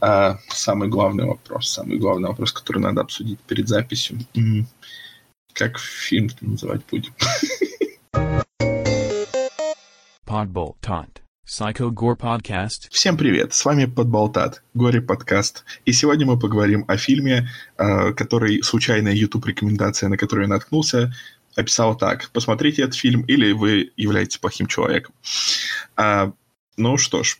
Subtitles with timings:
[0.00, 4.18] А самый главный вопрос, самый главный вопрос, который надо обсудить перед записью.
[5.52, 7.12] Как фильм называть будем?
[10.24, 10.76] Podbolt
[11.46, 12.88] Psycho Gore Podcast.
[12.90, 15.64] Всем привет, с вами Подболтат, Горе подкаст.
[15.86, 21.12] И сегодня мы поговорим о фильме, э, который случайная YouTube рекомендация, на которую я наткнулся,
[21.56, 22.28] описала так.
[22.32, 25.14] Посмотрите этот фильм, или вы являетесь плохим человеком.
[26.78, 27.38] А, ну что ж,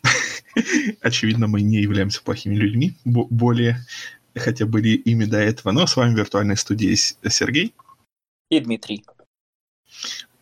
[1.00, 3.84] очевидно, мы не являемся плохими людьми, более,
[4.34, 5.72] хотя были ими до этого.
[5.72, 7.74] Но с вами в виртуальной студии Сергей.
[8.50, 9.04] И Дмитрий.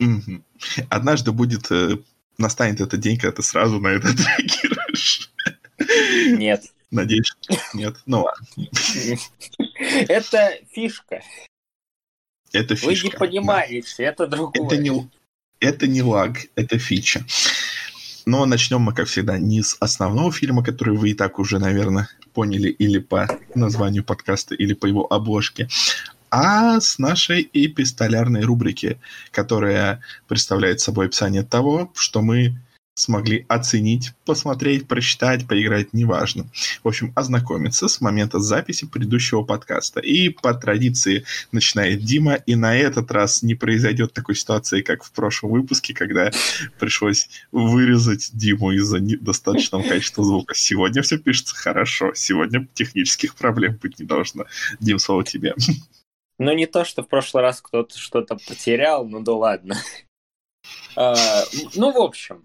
[0.01, 0.43] Угу.
[0.91, 1.99] Однажды будет э,
[2.39, 5.31] настанет этот день, когда ты сразу на это отреагируешь.
[6.39, 6.65] Нет.
[6.91, 7.33] Надеюсь,
[7.75, 7.97] нет.
[8.07, 8.47] Ну ладно.
[10.09, 11.23] Это фишка.
[12.53, 12.87] Это фишка.
[12.87, 14.05] Вы не понимаете, да.
[14.05, 14.67] это другое.
[14.67, 15.11] Это не,
[15.61, 17.25] это не лаг, это фича.
[18.27, 22.09] Но начнем мы, как всегда, не с основного фильма, который вы и так уже, наверное,
[22.35, 25.69] поняли или по названию подкаста, или по его обложке,
[26.29, 28.99] а с нашей эпистолярной рубрики,
[29.31, 32.59] которая представляет собой описание того, что мы
[32.97, 36.47] смогли оценить, посмотреть, прочитать, поиграть, неважно.
[36.83, 40.01] В общем, ознакомиться с момента записи предыдущего подкаста.
[40.01, 45.13] И по традиции начинает Дима, и на этот раз не произойдет такой ситуации, как в
[45.13, 46.31] прошлом выпуске, когда
[46.81, 50.55] пришлось вырезать Диму из-за недостаточного качества звука.
[50.55, 54.47] Сегодня все пишется хорошо, сегодня технических проблем быть не должно.
[54.81, 55.55] Дим, слово тебе.
[56.39, 59.77] Ну, не то, что в прошлый раз кто-то что-то потерял, ну да ладно.
[60.97, 61.15] А,
[61.75, 62.45] ну, в общем,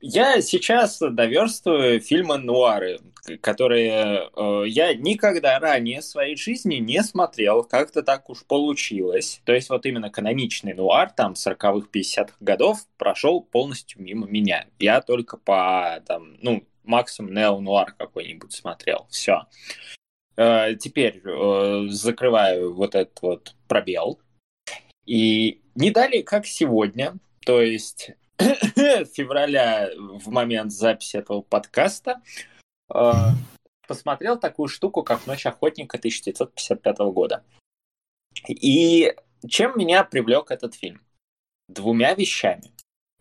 [0.00, 3.00] я сейчас доверстываю фильмы нуары,
[3.40, 9.40] которые э, я никогда ранее в своей жизни не смотрел, как-то так уж получилось.
[9.44, 14.66] То есть вот именно каноничный нуар, там, 40-х, 50-х годов, прошел полностью мимо меня.
[14.78, 19.06] Я только по, там, ну, максимум нео-нуар какой-нибудь смотрел.
[19.10, 19.46] Все.
[20.36, 24.20] Э, теперь э, закрываю вот этот вот пробел.
[25.06, 27.14] И не далее, как сегодня,
[27.46, 28.10] то есть
[29.14, 32.22] февраля в момент записи этого подкаста,
[32.92, 33.12] э,
[33.86, 37.44] посмотрел такую штуку, как «Ночь охотника» 1955 года.
[38.48, 39.14] И
[39.46, 41.02] чем меня привлек этот фильм?
[41.68, 42.72] Двумя вещами.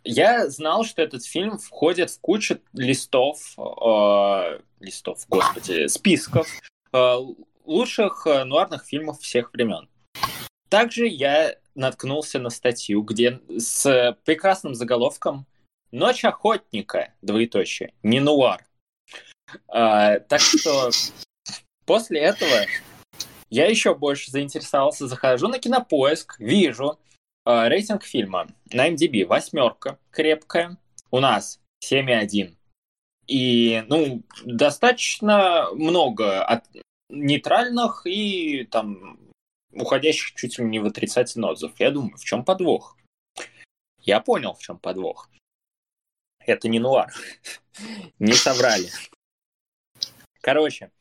[0.03, 6.47] Я знал, что этот фильм входит в кучу листов, э, листов, господи, списков
[6.94, 7.17] Э,
[7.66, 9.89] лучших э, нуарных фильмов всех времен.
[10.69, 15.45] Также я наткнулся на статью, где с прекрасным заголовком
[15.91, 18.65] «Ночь охотника», двоеточие, не нуар.
[19.67, 20.89] А, так что
[21.85, 22.65] после этого
[23.49, 26.99] я еще больше заинтересовался, захожу на кинопоиск, вижу
[27.45, 30.77] э, рейтинг фильма на MDB восьмерка, крепкая,
[31.11, 32.55] у нас 7,1.
[33.27, 36.65] И, ну, достаточно много от
[37.09, 39.19] нейтральных и там
[39.79, 41.73] уходящих чуть ли не в отрицательный отзыв.
[41.79, 42.97] Я думаю, в чем подвох?
[43.99, 45.29] Я понял, в чем подвох.
[46.39, 47.13] Это не нуар.
[48.19, 48.89] не соврали.
[50.41, 50.91] Короче,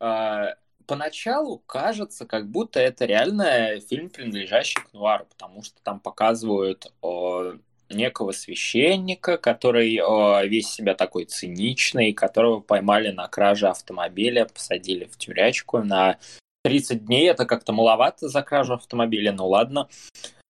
[0.00, 0.54] э,
[0.86, 6.92] поначалу кажется, как будто это реально фильм, принадлежащий к нуару, потому что там показывают
[7.88, 15.16] некого священника, который э, весь себя такой циничный, которого поймали на краже автомобиля, посадили в
[15.16, 16.18] тюрячку на
[16.62, 17.28] 30 дней.
[17.28, 19.88] Это как-то маловато за кражу автомобиля, ну ладно.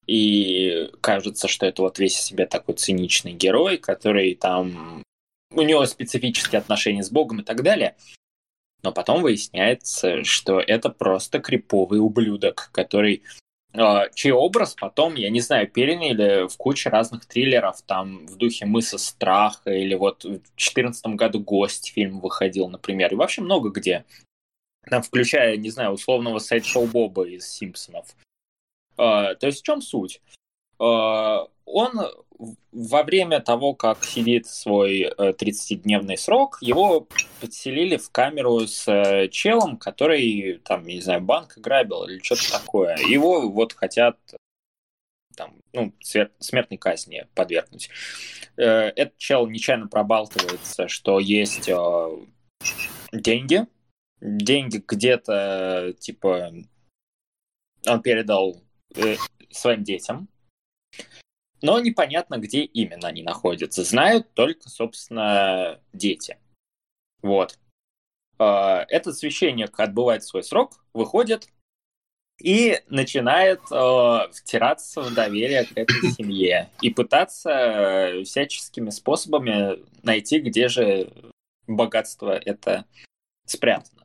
[0.07, 5.03] И кажется, что это вот весь себя такой циничный герой, который там...
[5.55, 7.97] У него специфические отношения с Богом и так далее.
[8.83, 13.23] Но потом выясняется, что это просто криповый ублюдок, который
[13.75, 18.67] а, чей образ потом, я не знаю, переняли в куче разных триллеров, там, в духе
[18.67, 24.05] «Мыса страха», или вот в 2014 году «Гость» фильм выходил, например, и вообще много где.
[24.89, 28.07] Там, включая, не знаю, условного сайт-шоу Боба из «Симпсонов».
[28.99, 30.21] Uh, то есть в чем суть?
[30.79, 31.93] Uh, он
[32.73, 37.07] во время того, как сидит свой 30-дневный э, срок, его
[37.41, 42.97] подселили в камеру с э, челом, который, там, не знаю, банк грабил или что-то такое.
[42.97, 44.17] Его вот хотят
[45.37, 47.91] там, ну, смертной казни подвергнуть.
[48.57, 51.71] Э, этот чел нечаянно пробалтывается, что есть
[53.13, 53.67] деньги.
[54.23, 56.53] Деньги где-то, типа,
[57.87, 58.63] он передал
[59.51, 60.29] своим детям,
[61.61, 63.85] но непонятно, где именно они находятся.
[63.85, 66.39] Знают только, собственно, дети.
[67.21, 67.59] Вот.
[68.39, 71.49] А, этот священник отбывает свой срок, выходит
[72.41, 80.41] и начинает э, втираться в доверие к этой семье и пытаться э, всяческими способами найти,
[80.41, 81.13] где же
[81.69, 82.85] богатство это
[83.47, 84.03] спрятано.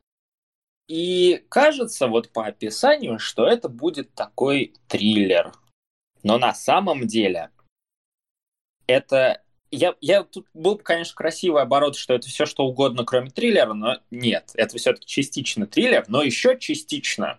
[0.88, 5.52] И кажется, вот по описанию, что это будет такой триллер.
[6.22, 7.50] Но на самом деле
[8.86, 9.42] это...
[9.70, 13.98] Я, я тут был, конечно, красивый оборот, что это все что угодно, кроме триллера, но
[14.10, 17.38] нет, это все-таки частично триллер, но еще частично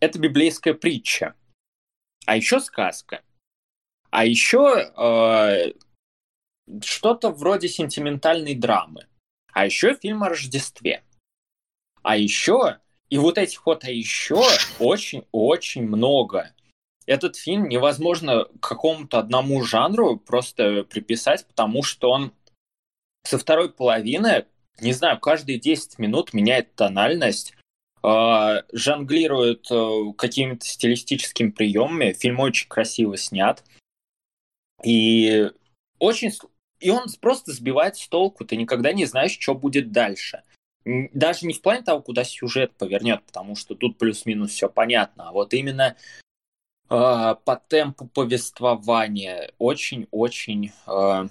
[0.00, 1.34] это библейская притча,
[2.26, 3.22] а еще сказка,
[4.10, 5.72] а еще э,
[6.82, 9.06] что-то вроде сентиментальной драмы,
[9.52, 11.04] а еще фильм о Рождестве.
[12.08, 12.78] А еще,
[13.10, 14.42] и вот этих вот а еще
[14.78, 16.54] очень-очень много.
[17.04, 22.32] Этот фильм невозможно какому-то одному жанру просто приписать, потому что он
[23.24, 24.46] со второй половины,
[24.80, 27.52] не знаю, каждые 10 минут меняет тональность,
[28.02, 32.14] э, жонглирует э, какими-то стилистическими приемами.
[32.14, 33.62] Фильм очень красиво снят.
[34.82, 35.50] И
[35.98, 36.32] очень...
[36.80, 38.46] И он просто сбивает с толку.
[38.46, 40.42] Ты никогда не знаешь, что будет дальше
[41.12, 45.32] даже не в плане того, куда сюжет повернет, потому что тут плюс-минус все понятно, а
[45.32, 45.96] вот именно
[46.88, 51.28] э, по темпу повествования очень-очень э,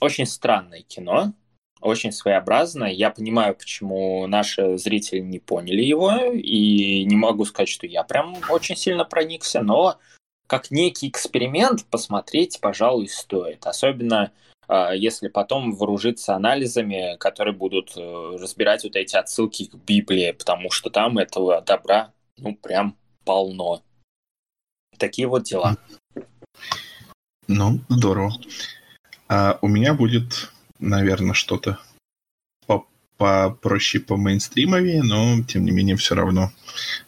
[0.00, 1.32] очень странное кино,
[1.80, 2.90] очень своеобразное.
[2.90, 8.36] Я понимаю, почему наши зрители не поняли его, и не могу сказать, что я прям
[8.48, 9.98] очень сильно проникся, но
[10.46, 13.66] как некий эксперимент посмотреть, пожалуй, стоит.
[13.66, 14.30] Особенно а,
[14.94, 20.90] если потом вооружиться анализами, которые будут э, разбирать вот эти отсылки к Библии, потому что
[20.90, 23.82] там этого добра, ну, прям полно.
[24.98, 25.76] Такие вот дела.
[27.46, 28.32] Ну, здорово.
[29.28, 31.78] А у меня будет, наверное, что-то
[33.18, 36.52] попроще, по мейнстримовее, но, тем не менее, все равно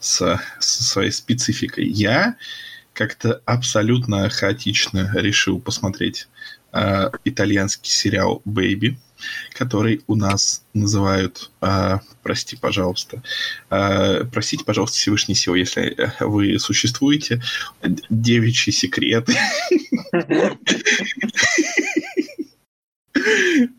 [0.00, 1.86] с, со своей спецификой.
[1.86, 2.36] Я
[2.92, 6.28] как-то абсолютно хаотично решил посмотреть
[6.72, 8.96] э, итальянский сериал «Бэйби»,
[9.52, 13.22] который у нас называют, э, прости, пожалуйста,
[13.70, 17.42] э, простите, пожалуйста, Всевышний Сил, если вы существуете,
[18.08, 19.36] девичьи секреты.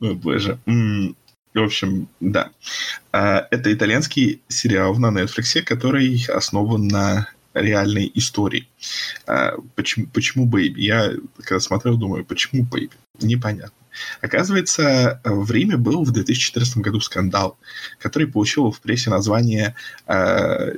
[0.02, 0.60] О, боже.
[0.66, 2.52] В общем, да.
[3.12, 8.68] Это итальянский сериал на Netflix, который основан на реальной истории.
[9.27, 10.81] А, почему, почему Baby?
[10.81, 11.13] Я
[11.44, 12.94] когда смотрел, думаю, почему Baby?
[13.19, 13.74] Непонятно.
[14.21, 17.57] Оказывается, в Риме был в 2014 году скандал,
[18.00, 19.75] который получил в прессе название
[20.07, 20.75] э,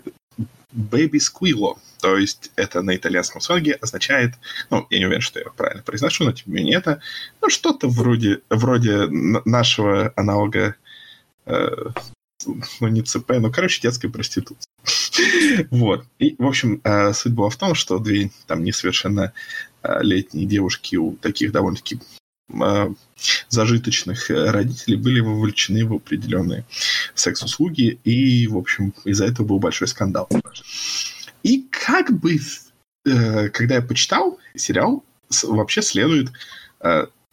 [0.75, 1.77] Baby Squillo.
[2.01, 4.33] То есть это на итальянском сленге означает,
[4.69, 7.01] ну, я не уверен, что я правильно произношу, но тем не менее это
[7.41, 10.75] ну, что-то вроде, вроде нашего аналога
[11.45, 11.69] э,
[12.79, 14.69] ну, не ЦП, ну, короче, детской проституции.
[15.69, 16.05] Вот.
[16.19, 21.51] И, в общем, э, суть была в том, что две там несовершеннолетние девушки у таких
[21.51, 21.99] довольно-таки
[22.51, 22.93] э,
[23.49, 26.65] зажиточных родителей были вовлечены в определенные
[27.13, 30.27] секс-услуги, и, в общем, из-за этого был большой скандал.
[31.43, 32.39] И как бы,
[33.05, 35.03] э, когда я почитал, сериал
[35.43, 36.31] вообще следует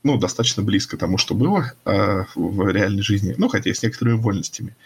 [0.03, 4.77] ну, достаточно близко тому, что было в реальной жизни, ну, хотя и с некоторыми вольностями.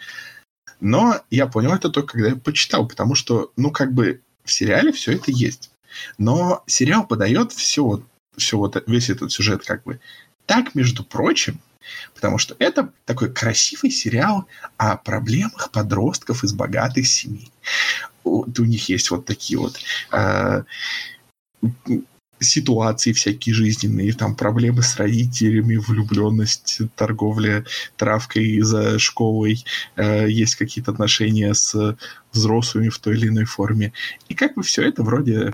[0.79, 4.91] Но я понял это только когда я почитал, потому что, ну, как бы в сериале
[4.91, 5.71] все это есть.
[6.17, 8.03] Но сериал подает все,
[8.35, 9.99] все вот, весь этот сюжет как бы
[10.45, 11.59] так, между прочим,
[12.13, 14.47] потому что это такой красивый сериал
[14.77, 17.51] о проблемах подростков из богатых семей.
[18.23, 19.79] Вот у них есть вот такие вот
[20.11, 20.63] э,
[22.39, 27.65] ситуации всякие жизненные, там проблемы с родителями, влюбленность, торговля
[27.97, 29.63] травкой за школой,
[29.95, 31.97] э, есть какие-то отношения с
[32.33, 33.93] взрослыми в той или иной форме.
[34.27, 35.51] И как бы все это вроде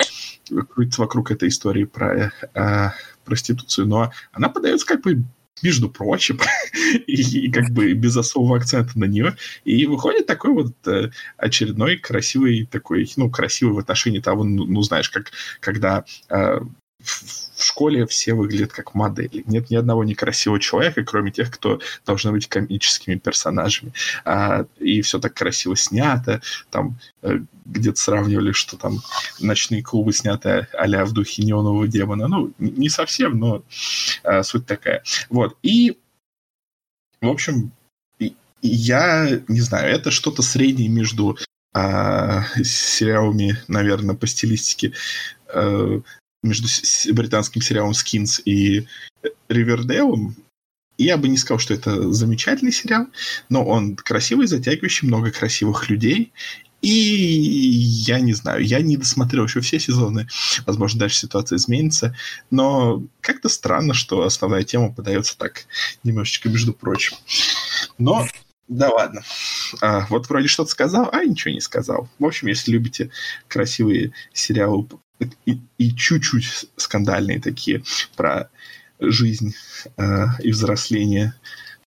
[0.69, 2.89] крутится вокруг этой истории про э,
[3.25, 5.23] проституцию, но она подается как бы
[5.61, 6.39] между прочим,
[7.07, 9.35] и, и как бы без особого акцента на нее.
[9.63, 14.81] И выходит такой вот э, очередной красивый такой, ну, красивый в отношении того, ну, ну
[14.81, 16.59] знаешь, как когда э,
[17.03, 19.43] в школе все выглядят как модели.
[19.45, 23.93] Нет ни одного некрасивого человека, кроме тех, кто должны быть комическими персонажами.
[24.25, 26.41] А, и все так красиво снято.
[26.69, 28.99] Там э, где-то сравнивали, что там
[29.39, 32.27] ночные клубы сняты а в духе неонового демона.
[32.27, 33.63] Ну, не совсем, но
[34.23, 35.03] а, суть такая.
[35.29, 35.57] Вот.
[35.61, 35.97] И,
[37.21, 37.71] в общем,
[38.61, 41.37] я не знаю, это что-то среднее между
[41.73, 44.93] а, сериалами, наверное, по стилистике
[45.53, 46.01] э,
[46.43, 46.67] между
[47.13, 48.87] британским сериалом Skins и
[49.49, 50.35] Ривердейлом.
[50.97, 53.07] Я бы не сказал, что это замечательный сериал,
[53.49, 56.31] но он красивый, затягивающий, много красивых людей.
[56.81, 60.27] И я не знаю, я не досмотрел еще все сезоны.
[60.65, 62.15] Возможно, дальше ситуация изменится.
[62.49, 65.65] Но как-то странно, что основная тема подается так
[66.03, 67.17] немножечко между прочим.
[67.99, 68.27] Но
[68.67, 69.21] Да ладно.
[69.81, 72.09] А, вот вроде что-то сказал, а ничего не сказал.
[72.19, 73.11] В общем, если любите
[73.47, 74.87] красивые сериалы
[75.45, 77.83] и, и чуть-чуть скандальные такие
[78.15, 78.49] про
[78.99, 79.55] жизнь
[79.97, 81.33] э, и взросление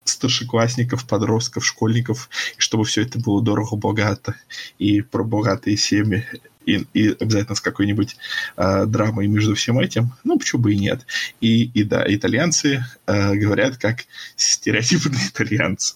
[0.04, 4.36] старшеклассников, подростков, школьников, чтобы все это было дорого-богато,
[4.80, 6.26] и про богатые семьи,
[6.66, 8.18] и, и обязательно с какой-нибудь
[8.58, 11.06] э, драмой между всем этим, ну, почему бы и нет.
[11.40, 15.96] И, и да, итальянцы э, говорят как стереотипные итальянцы.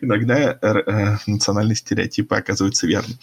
[0.00, 3.14] Иногда э, национальные стереотипы оказываются верны.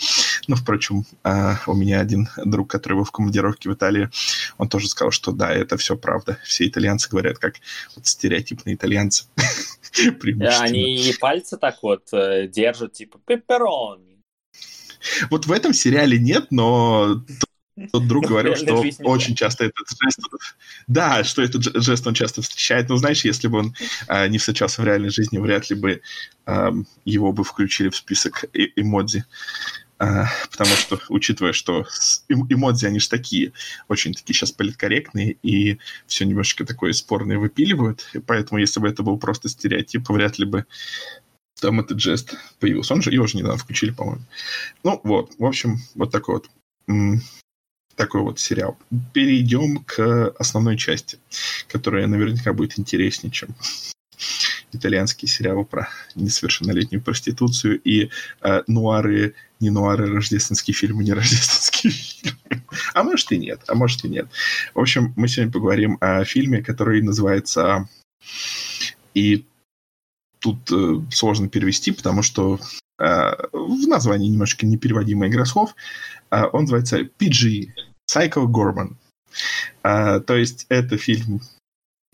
[0.48, 4.10] Но, впрочем, э, у меня один друг, который был в командировке в Италии,
[4.58, 6.38] он тоже сказал, что да, это все правда.
[6.44, 7.56] Все итальянцы говорят как
[7.96, 9.26] вот, стереотипные итальянцы.
[10.60, 14.20] Они и пальцы так вот э, держат, типа пепперони.
[15.30, 17.24] Вот в этом сериале нет, но
[17.92, 20.20] тот друг говорил, что очень часто этот жест...
[20.88, 22.90] Да, что этот жест он часто встречает.
[22.90, 23.76] Но знаешь, если бы он
[24.08, 26.02] э, не встречался в реальной жизни, вряд ли бы
[26.46, 26.72] э,
[27.06, 29.26] его бы включили в список э эмодзи.
[29.98, 31.86] Потому что, учитывая, что
[32.30, 33.54] эм эмодзи, они же такие,
[33.88, 38.06] очень такие сейчас политкорректные, и все немножечко такое спорное выпиливают.
[38.14, 40.66] И поэтому, если бы это был просто стереотип, вряд ли бы
[41.62, 42.94] там этот жест появился.
[42.94, 44.24] Он же, его же недавно включили, по-моему.
[44.84, 46.50] Ну, вот, в общем, вот такой вот
[47.96, 48.78] такой вот сериал.
[49.14, 51.20] Перейдем к основной части,
[51.68, 53.50] которая наверняка будет интереснее, чем
[54.72, 58.10] итальянский сериал про несовершеннолетнюю проституцию и
[58.42, 62.64] э, нуары, не нуары, рождественские фильмы, не рождественские фильмы.
[62.94, 64.28] А может и нет, а может и нет.
[64.74, 67.88] В общем, мы сегодня поговорим о фильме, который называется
[69.14, 69.46] и
[70.40, 72.60] тут э, сложно перевести, потому что
[73.00, 73.04] э,
[73.52, 75.76] в названии немножко непереводимая игра слов.
[76.32, 77.70] Э, он называется PG,
[78.12, 78.96] Psycho Gorman.
[79.84, 81.42] Э, то есть это фильм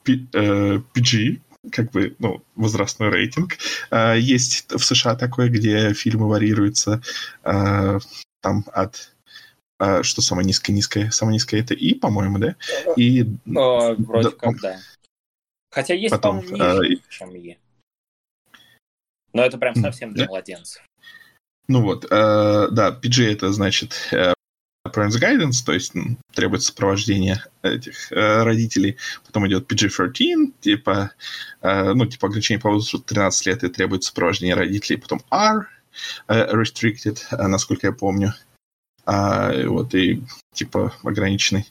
[0.04, 3.58] P, э, PG, как бы, ну, возрастной рейтинг.
[3.92, 7.02] Э, есть в США такое, где фильмы варьируются
[7.44, 8.00] э,
[8.42, 9.14] там от
[9.80, 12.56] э, что самое низкое, низкое, самое низкое это И, по-моему, да?
[12.96, 13.24] И,
[13.56, 14.80] О, вроде да, как, да.
[15.72, 17.58] Хотя есть, потом, по-моему, ниже, э, чем И.
[19.34, 20.84] Но это прям совсем для младенцев.
[21.68, 24.34] Ну вот, э, да, PG это значит э,
[24.94, 28.98] Parents Guidance, то есть ну, требуется сопровождение этих э, родителей.
[29.26, 31.12] Потом идет PG-13, типа,
[31.62, 34.98] э, ну, типа ограничение по возрасту 13 лет и требуется сопровождение родителей.
[34.98, 35.68] Потом R,
[36.28, 38.34] э, Restricted, э, насколько я помню
[39.12, 40.22] а, вот и
[40.54, 41.66] типа ограниченный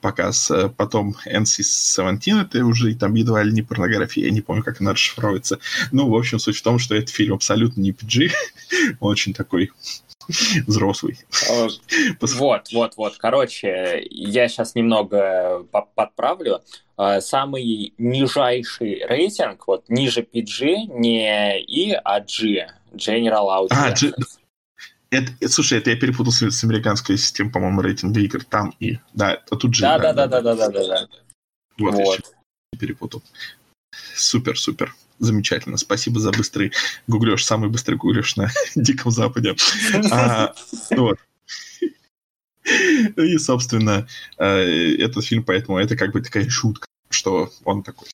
[0.00, 0.48] показ.
[0.52, 4.92] А потом NC-17, это уже там едва ли не порнография, я не помню, как она
[4.92, 5.58] расшифровывается.
[5.90, 8.30] Ну, в общем, суть в том, что этот фильм абсолютно не PG,
[9.00, 9.72] он очень такой
[10.66, 11.18] взрослый.
[12.20, 13.16] Вот, вот, вот.
[13.18, 15.64] Короче, я сейчас немного
[15.94, 16.60] подправлю.
[16.96, 22.68] А, самый нижайший рейтинг, вот ниже PG, не И, а G.
[22.94, 23.68] General Audience.
[23.70, 24.12] А, G...
[25.10, 28.44] Это, слушай, это я перепутал с, с американской системой, по-моему, рейтинга игр.
[28.44, 28.98] Там и...
[29.12, 29.82] Да, а тут же...
[29.82, 31.08] Да, да, да, да, да, да, да, да.
[31.78, 32.20] Вот, вот.
[32.72, 33.22] я перепутал.
[34.14, 34.94] Супер, супер.
[35.18, 35.76] Замечательно.
[35.76, 36.72] Спасибо за быстрый
[37.06, 37.44] гуглеж.
[37.44, 39.54] Самый быстрый гуглеж на Диком Западе.
[40.10, 40.54] А,
[40.90, 41.18] вот.
[42.64, 48.08] И, собственно, э, этот фильм, поэтому это как бы такая шутка, что он такой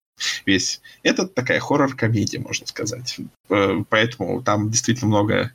[0.47, 0.81] весь.
[1.03, 3.17] Это такая хоррор-комедия, можно сказать.
[3.49, 5.53] Э, поэтому там действительно много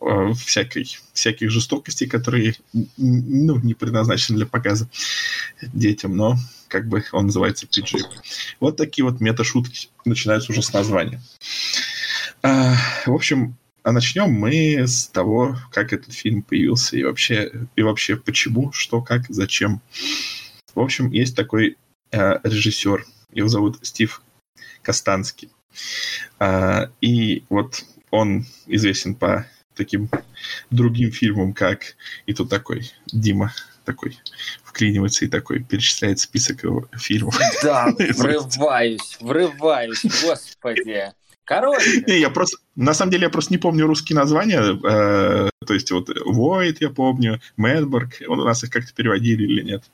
[0.00, 2.54] э, всякой, всяких жестокостей, которые
[2.96, 4.88] ну, не предназначены для показа
[5.60, 6.36] детям, но
[6.68, 8.00] как бы он называется PG.
[8.60, 11.20] Вот такие вот мета-шутки начинаются уже с названия.
[12.42, 12.74] А,
[13.06, 18.16] в общем, а начнем мы с того, как этот фильм появился и вообще, и вообще
[18.16, 19.80] почему, что, как, зачем.
[20.74, 21.76] В общем, есть такой
[22.12, 24.22] э, режиссер его зовут Стив
[24.82, 25.50] Костанский.
[26.38, 30.10] А, и вот он известен по таким
[30.70, 31.96] другим фильмам, как
[32.26, 33.52] и тут такой Дима
[33.84, 34.18] такой
[34.64, 37.38] вклинивается и такой перечисляет список его фильмов.
[37.62, 41.12] Да, врываюсь, врываюсь, господи.
[41.44, 42.04] Короче.
[42.06, 44.60] Не, я просто, на самом деле, я просто не помню русские названия.
[44.60, 48.22] Э, то есть вот Void я помню, Мэнборг.
[48.28, 49.84] У нас их как-то переводили или нет?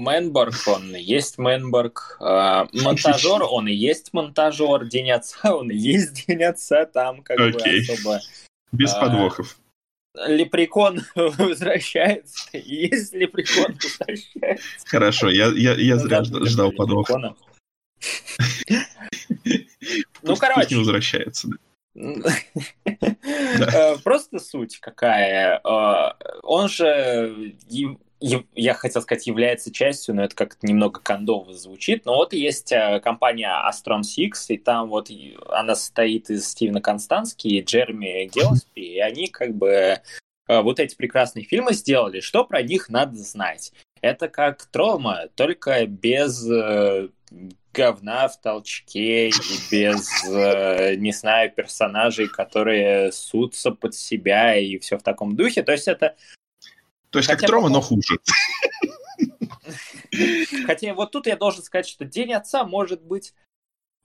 [0.00, 2.16] Мэнборг, он и есть Мэнборг.
[2.20, 4.86] Э, монтажер, он и есть монтажер.
[4.86, 6.86] День отца, он и есть День отца.
[6.86, 7.86] Там как Окей.
[7.86, 8.20] бы особо...
[8.72, 9.58] Без а, подвохов.
[10.26, 12.56] Лепрекон возвращается.
[12.56, 14.86] Есть лепрекон возвращается.
[14.86, 17.34] Хорошо, я, я, я зря ждал подвоха.
[20.22, 20.74] Ну, короче.
[20.74, 21.48] не возвращается,
[21.94, 25.60] э, Просто суть какая.
[25.64, 27.56] Э, он же
[28.20, 32.04] я хотел сказать, является частью, но это как-то немного кондово звучит.
[32.04, 35.10] Но вот есть э, компания Astron Six, и там вот
[35.48, 40.00] она состоит из Стивена Констански и Джереми Гелспи, и они как бы э,
[40.48, 42.20] вот эти прекрасные фильмы сделали.
[42.20, 43.72] Что про них надо знать?
[44.02, 47.08] Это как Трома, только без э,
[47.72, 49.32] говна в толчке и
[49.70, 50.24] без,
[50.98, 55.62] не знаю, персонажей, которые сутся под себя и все в таком духе.
[55.62, 56.16] То есть это
[57.10, 58.18] то есть Хотя как Трома, но хуже.
[60.66, 63.34] Хотя вот тут я должен сказать, что День Отца может быть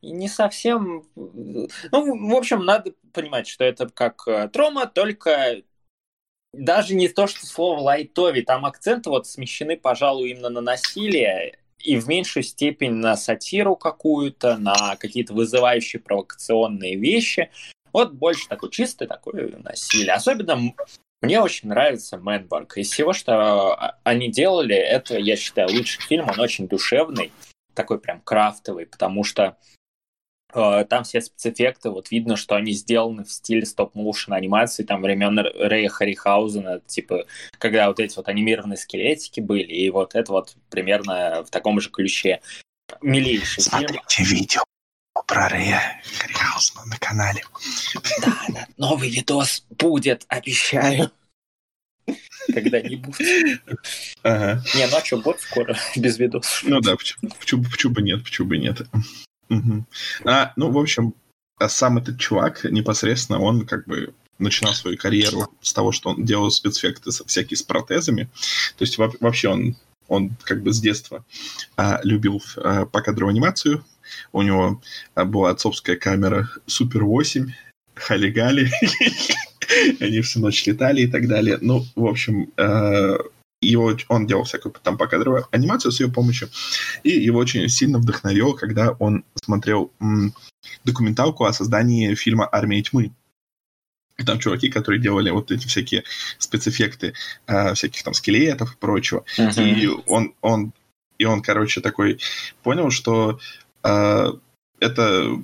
[0.02, 1.08] не совсем...
[1.16, 5.62] Ну, в общем, надо понимать, что это как э, Трома, только
[6.54, 11.98] даже не то, что слово лайтови, там акценты вот смещены, пожалуй, именно на насилие и
[11.98, 17.52] в меньшую степень на сатиру какую-то, на какие-то вызывающие провокационные вещи.
[17.94, 20.14] Вот больше такой чистый такой насилие.
[20.14, 20.74] Особенно
[21.26, 22.78] мне очень нравится Мэнборг.
[22.78, 26.30] Из всего, что а, они делали, это, я считаю, лучший фильм.
[26.30, 27.32] Он очень душевный,
[27.74, 29.58] такой прям крафтовый, потому что
[30.54, 35.40] э, там все спецэффекты, вот видно, что они сделаны в стиле стоп-моушен анимации, там времен
[35.40, 37.26] Рэя Харрихаузена, типа,
[37.58, 41.90] когда вот эти вот анимированные скелетики были, и вот это вот примерно в таком же
[41.90, 42.42] ключе.
[43.02, 44.30] Милейший Смотрите фильм.
[44.30, 44.62] видео
[45.26, 47.44] про Рэя Харрихаузена на канале.
[48.22, 51.12] Да, да, новый видос будет, обещаю.
[52.54, 53.16] Когда-нибудь.
[54.24, 54.64] Ага.
[54.76, 56.64] Не, ну а что, год скоро, без видосов.
[56.64, 58.82] Ну да, почему, почему, почему бы нет, почему бы нет.
[59.50, 59.86] Угу.
[60.26, 61.16] А, ну, в общем,
[61.58, 66.26] а сам этот чувак непосредственно, он как бы начинал свою карьеру с того, что он
[66.26, 68.30] делал спецэффекты всякие с протезами.
[68.78, 69.76] То есть вообще он,
[70.08, 71.26] он как бы с детства
[71.78, 73.84] а, любил а, покадровую анимацию,
[74.32, 74.82] у него
[75.14, 77.52] а, была отцовская камера Супер 8,
[77.96, 78.70] Хали-Гали.
[80.00, 81.58] Они всю ночь летали и так далее.
[81.62, 83.18] Ну, в общем, э,
[83.62, 86.50] его, он делал всякую там покадровую анимацию с ее помощью,
[87.04, 90.34] и его очень сильно вдохновил, когда он смотрел м,
[90.84, 93.12] документалку о создании фильма «Армия тьмы».
[94.18, 96.04] И там чуваки, которые делали вот эти всякие
[96.38, 97.14] спецэффекты
[97.48, 99.26] э, всяких там скелетов и прочего.
[99.38, 99.62] Uh-huh.
[99.62, 100.72] И он, он,
[101.18, 102.20] и он, короче, такой
[102.64, 103.40] понял, что
[104.80, 105.38] это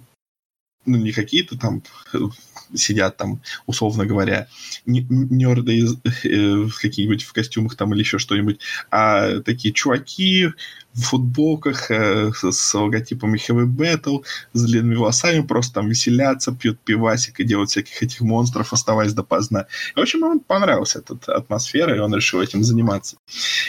[0.85, 1.83] ну, не какие-то там
[2.73, 4.47] сидят там, условно говоря,
[4.85, 10.47] нерды из, э, какие-нибудь в костюмах там или еще что-нибудь, а такие чуваки
[10.93, 14.23] в футболках э, с, с логотипами Heavy Battle,
[14.53, 19.67] с длинными волосами, просто там веселятся, пьют пивасик и делают всяких этих монстров, оставаясь допоздна.
[19.95, 23.17] И, в общем, ему понравилась эта атмосфера, и он решил этим заниматься.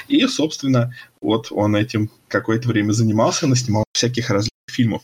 [0.09, 5.03] И, собственно, вот он этим какое-то время занимался, наснимал всяких различных фильмов.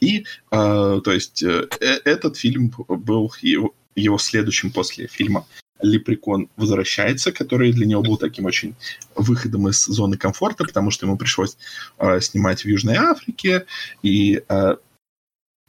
[0.00, 5.46] И, э, то есть, э, э, этот фильм был его, его следующим после фильма
[5.80, 8.74] Лепрекон возвращается, который для него был таким очень
[9.14, 11.56] выходом из зоны комфорта, потому что ему пришлось
[11.98, 13.66] э, снимать в Южной Африке,
[14.02, 14.76] и э,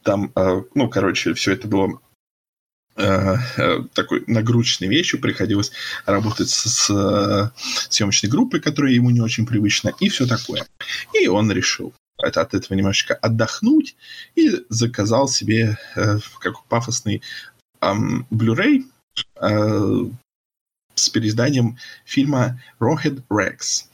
[0.04, 2.02] там, э, ну, короче, все это было
[2.96, 3.36] э,
[3.94, 5.72] такой нагрузочной вещью, приходилось
[6.06, 7.52] работать с, с э,
[7.90, 10.66] съемочной группой, которая ему не очень привычна, и все такое.
[11.14, 13.96] И он решил, от этого немножечко отдохнуть
[14.36, 17.22] и заказал себе э, как пафосный
[17.82, 18.84] эм, Blu-ray
[19.42, 20.06] э,
[20.96, 23.86] с переизданием фильма Rocket Rex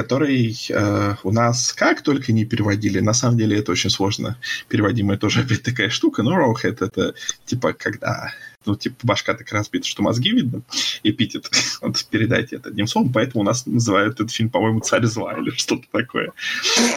[0.00, 3.00] который э, у нас как только не переводили.
[3.00, 7.74] На самом деле это очень сложно переводимая тоже опять такая штука, но Rocket это типа
[7.74, 8.32] когда
[8.66, 10.62] ну, типа, башка так разбита, что мозги видно,
[11.02, 15.32] эпитет, вот передайте это одним словом, поэтому у нас называют этот фильм, по-моему, «Царь зла»
[15.38, 16.32] или что-то такое.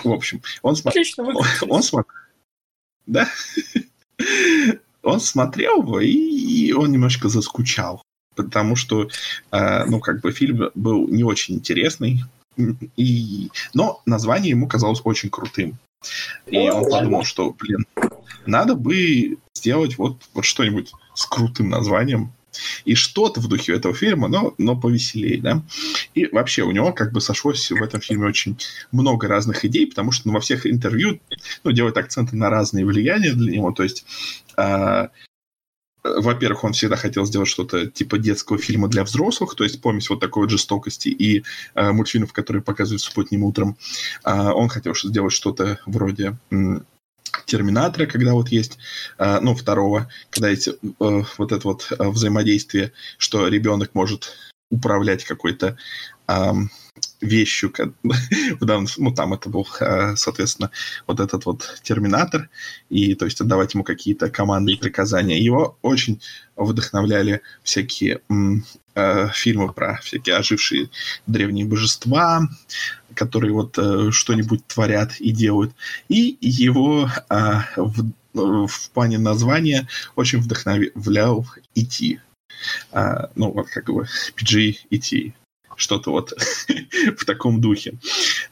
[0.04, 1.06] В общем, он смотрел...
[1.70, 2.14] Он смотрел...
[3.06, 3.30] Да?
[5.04, 8.02] он смотрел его, и он немножко заскучал,
[8.36, 9.08] потому что,
[9.52, 12.24] э, ну, как бы фильм был не очень интересный,
[12.98, 13.50] и...
[13.74, 15.78] но название ему казалось очень крутым.
[16.48, 17.86] И он подумал, что, блин,
[18.46, 22.34] надо бы сделать вот, вот что-нибудь с крутым названием.
[22.86, 25.64] И что-то в духе этого фильма, но, но повеселее, да.
[26.14, 28.58] И вообще у него как бы сошлось в этом фильме очень
[28.92, 31.20] много разных идей, потому что ну, во всех интервью
[31.64, 33.72] ну, делает акценты на разные влияния для него.
[33.72, 34.06] То есть
[34.56, 35.08] э,
[36.04, 40.20] во-первых, он всегда хотел сделать что-то типа детского фильма для взрослых, то есть помесь вот
[40.20, 41.44] такой вот жестокости и
[41.76, 43.78] э, мультфильмов, которые показывают субботним утром.
[44.24, 46.38] Э, он хотел сделать что-то вроде
[47.46, 48.78] Терминатора, когда вот есть,
[49.18, 54.34] э, ну, второго, когда есть э, вот это вот э, взаимодействие, что ребенок может
[54.70, 55.78] управлять какой-то
[57.24, 57.74] вещью,
[58.60, 60.72] в данном, ну, там это был, э, соответственно,
[61.08, 62.50] вот этот вот терминатор,
[62.90, 65.40] и, то есть, отдавать ему какие-то команды и приказания.
[65.40, 66.22] Его очень
[66.56, 68.22] вдохновляли всякие
[68.96, 70.90] э, фильмы про всякие ожившие
[71.26, 72.48] древние божества,
[73.16, 75.74] которые вот э, что-нибудь творят и делают.
[76.10, 82.20] И его э, в, в плане названия очень вдохновлял идти.
[82.92, 85.34] E э, ну, вот как бы PG идти
[85.78, 86.34] что-то вот
[87.18, 88.00] в таком духе.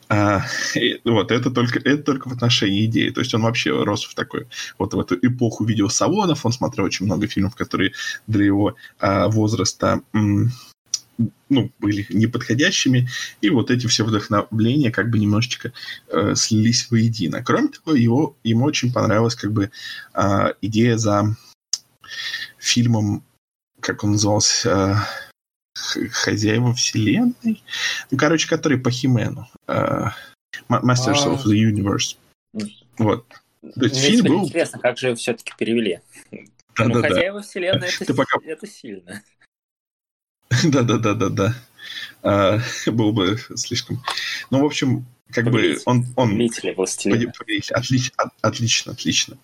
[0.09, 0.43] А,
[0.75, 3.09] и, вот, это только, это только в отношении идеи.
[3.09, 7.05] То есть он вообще рос в такой, вот в эту эпоху видеосалонов, он смотрел очень
[7.05, 7.93] много фильмов, которые
[8.27, 10.51] для его а, возраста м,
[11.49, 13.09] ну, были неподходящими,
[13.41, 15.73] и вот эти все вдохновления как бы немножечко
[16.07, 17.43] э, слились воедино.
[17.43, 19.71] Кроме того, его, ему очень понравилась как бы
[20.13, 21.35] э, идея за
[22.57, 23.23] фильмом,
[23.79, 25.30] как он назывался, э,
[26.11, 27.63] «Хозяева вселенной»,
[28.09, 30.05] ну, короче, который по Химену, э,
[30.69, 32.17] Masters of the Universe.
[32.97, 33.25] Вот.
[33.61, 34.45] То есть фильм был...
[34.45, 35.99] интересно, как же все-таки перевели.
[36.77, 37.47] Да, ну, да, «Хозяева да.
[37.47, 38.37] вселенной» это, пока...
[38.43, 39.23] это сильно.
[40.63, 41.55] Да-да-да-да-да.
[42.23, 44.03] А, было бы слишком...
[44.49, 46.05] Ну, в общем, как бы он...
[46.15, 46.35] он...
[47.71, 49.37] Отлично, отлично, отлично.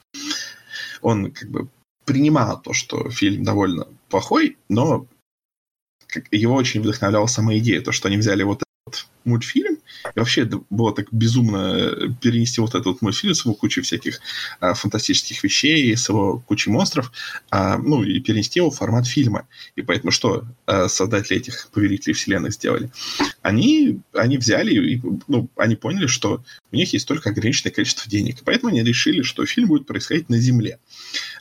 [1.01, 1.69] Он как бы
[2.05, 5.05] принимал то, что фильм довольно плохой, но
[6.31, 9.77] его очень вдохновляла сама идея, то, что они взяли вот этот мультфильм
[10.15, 14.19] и вообще было так безумно э, перенести вот этот мультфильм с его кучей всяких
[14.59, 17.11] а, фантастических вещей, с его кучей монстров,
[17.49, 19.47] а, ну, и перенести его в формат фильма.
[19.75, 22.91] И поэтому что а, создатели этих повелителей вселенных сделали?
[23.41, 28.41] Они, они взяли, и, ну, они поняли, что у них есть только ограниченное количество денег.
[28.41, 30.79] И поэтому они решили, что фильм будет происходить на Земле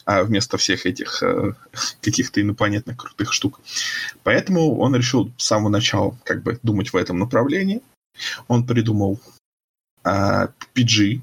[0.07, 1.53] а вместо всех этих э,
[2.01, 3.61] каких-то инопланетных крутых штук.
[4.23, 7.83] Поэтому он решил с самого начала как бы думать в этом направлении.
[8.49, 9.21] Он придумал
[10.05, 11.21] а, PG,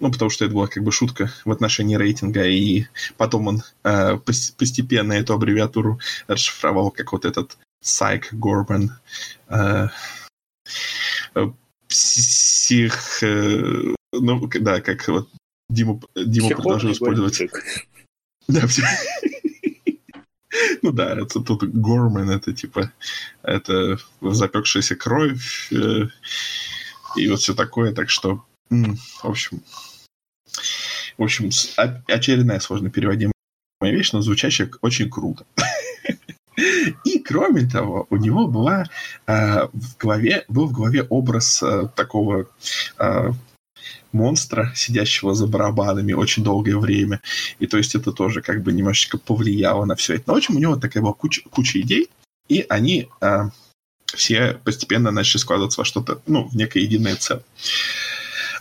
[0.00, 4.18] ну, потому что это была как бы шутка в отношении рейтинга, и потом он э,
[4.18, 8.90] постепенно эту аббревиатуру расшифровал как вот этот Psych Gorman.
[9.48, 9.88] Э,
[11.34, 11.46] э,
[11.88, 13.22] псих...
[13.22, 15.28] Э, ну, да, как вот
[15.70, 17.42] Дима, Дима предложил использовать...
[18.48, 18.82] Да, все...
[20.82, 22.92] Ну да, это тут Гормен, это типа,
[23.42, 26.08] это запекшаяся кровь э,
[27.16, 29.62] и вот все такое, так что, в общем,
[31.18, 31.50] в общем,
[32.06, 33.32] очередная сложно переводимая
[33.80, 35.46] вещь, но звучащая очень круто.
[37.04, 38.84] И кроме того, у него была
[39.26, 42.48] э, в голове, был в голове образ э, такого
[42.98, 43.30] э,
[44.12, 47.20] монстра, сидящего за барабанами очень долгое время.
[47.58, 50.24] И то есть это тоже как бы немножечко повлияло на все это.
[50.26, 52.08] Но в общем, у него такая была куча, куча идей,
[52.48, 53.50] и они э,
[54.14, 57.44] все постепенно начали складываться во что-то, ну, в некое единое целое.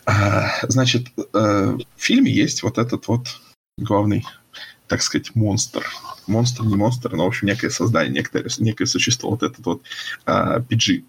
[0.05, 3.39] А, значит, э, в фильме есть вот этот вот
[3.77, 4.25] главный,
[4.87, 5.85] так сказать, монстр.
[6.27, 9.81] Монстр, не монстр, но, в общем, некое создание, некое, некое существо, вот этот вот
[10.25, 11.03] э, PG.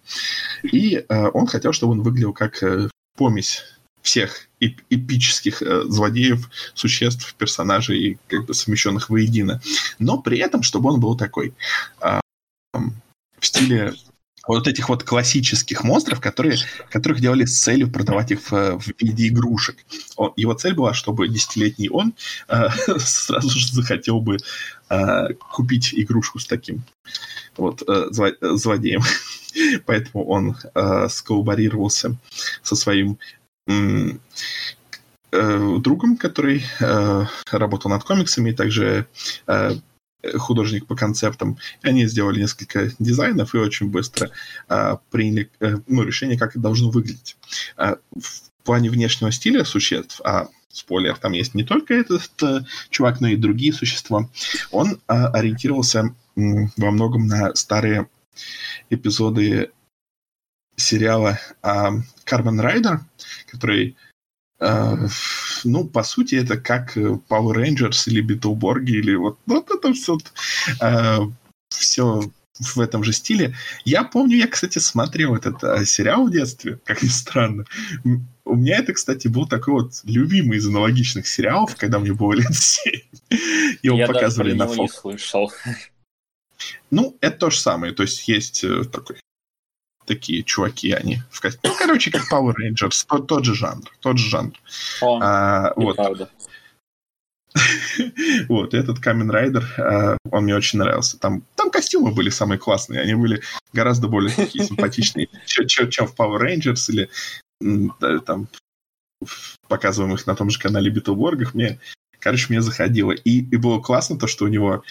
[0.63, 3.63] И э, он хотел, чтобы он выглядел как э, помесь
[4.07, 9.61] всех эп- эпических э, злодеев, существ, персонажей, как бы совмещенных воедино.
[9.99, 11.55] Но при этом, чтобы он был такой
[12.01, 12.21] э,
[12.73, 13.95] в стиле
[14.47, 16.57] вот этих вот классических монстров, которые,
[16.89, 19.77] которых делали с целью продавать их в, в виде игрушек.
[20.15, 22.15] Он, его цель была, чтобы десятилетний он
[22.47, 24.37] э, сразу же захотел бы
[24.89, 26.85] э, купить игрушку с таким
[27.57, 28.07] вот э,
[28.41, 29.03] злодеем.
[29.87, 32.17] Поэтому он э, сколлаборировался
[32.63, 33.46] со своим Э,
[35.33, 39.07] другом, который э, работал над комиксами, и также
[39.47, 39.73] э,
[40.37, 41.59] художник по концептам.
[41.83, 44.31] Они сделали несколько дизайнов и очень быстро
[44.69, 47.37] э, приняли э, ну, решение, как это должно выглядеть.
[47.77, 53.21] Э, в плане внешнего стиля существ, а спойлер, там есть не только этот э, чувак,
[53.21, 54.29] но и другие существа,
[54.71, 56.41] он э, ориентировался э,
[56.77, 58.09] во многом на старые
[58.91, 59.71] эпизоды
[60.77, 61.89] сериала э,
[62.25, 63.01] Кармен Райдер,
[63.51, 63.97] который,
[64.61, 65.09] э,
[65.65, 70.19] ну, по сути, это как Power Rangers или Битлборги, или вот, вот это все,
[70.81, 71.19] э,
[71.71, 72.23] все
[72.59, 73.55] в этом же стиле.
[73.85, 77.65] Я помню, я, кстати, смотрел этот э, сериал в детстве, как ни странно.
[78.45, 82.55] У меня это, кстати, был такой вот любимый из аналогичных сериалов, когда мне было лет
[82.55, 83.01] 7.
[83.83, 84.77] Его я показывали на Fox.
[84.77, 85.53] не слышал.
[86.91, 87.93] Ну, это то же самое.
[87.93, 89.17] То есть есть э, такой
[90.07, 91.73] такие чуваки, они в костюме.
[91.73, 94.53] Ну, короче, как Power Rangers, тот, тот же жанр, тот же жанр.
[95.03, 95.97] О, а, вот.
[95.97, 96.31] Правда.
[98.49, 99.65] Вот, этот Камен Райдер,
[100.31, 101.19] он мне очень нравился.
[101.19, 103.41] Там, там костюмы были самые классные, они были
[103.73, 107.09] гораздо более такие симпатичные, чем в Power Rangers или
[108.21, 108.49] там
[109.69, 111.55] показываемых на том же канале Битлборгах.
[111.55, 111.79] Мне,
[112.19, 113.13] короче, мне заходило.
[113.13, 114.83] И, и было классно то, что у него...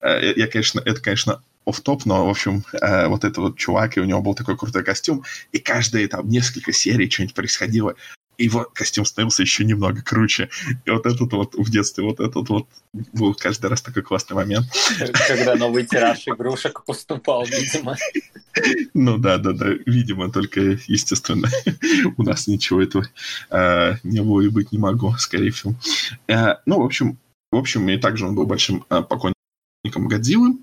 [0.00, 3.96] Э, я, конечно, это, конечно, оф топ но, в общем, э, вот этот вот чувак,
[3.96, 7.94] и у него был такой крутой костюм, и каждые там несколько серий что-нибудь происходило,
[8.38, 10.48] его костюм становился еще немного круче.
[10.84, 12.68] И вот этот вот в детстве, вот этот вот
[13.12, 14.66] был каждый раз такой классный момент.
[15.26, 17.96] Когда новый тираж игрушек поступал, видимо.
[18.94, 21.48] Ну да, да, да, видимо, только, естественно,
[22.16, 23.06] у нас ничего этого
[23.50, 25.74] э, не было и быть не могло, скорее всего.
[26.28, 27.18] Э, ну, в общем,
[27.50, 30.56] в общем, и также он был большим э, поклонником Годзиллы.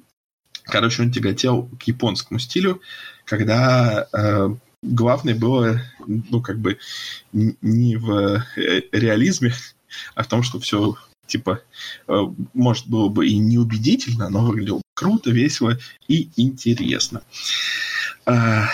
[0.66, 2.82] Короче, он тяготел к японскому стилю,
[3.26, 4.50] когда э,
[4.82, 6.78] главное было, ну, как бы,
[7.32, 9.54] не в э, реализме,
[10.16, 10.96] а в том, что все,
[11.28, 11.62] типа,
[12.08, 12.22] э,
[12.54, 17.22] может, было бы и неубедительно, но выглядело круто, весело и интересно.
[18.26, 18.68] А,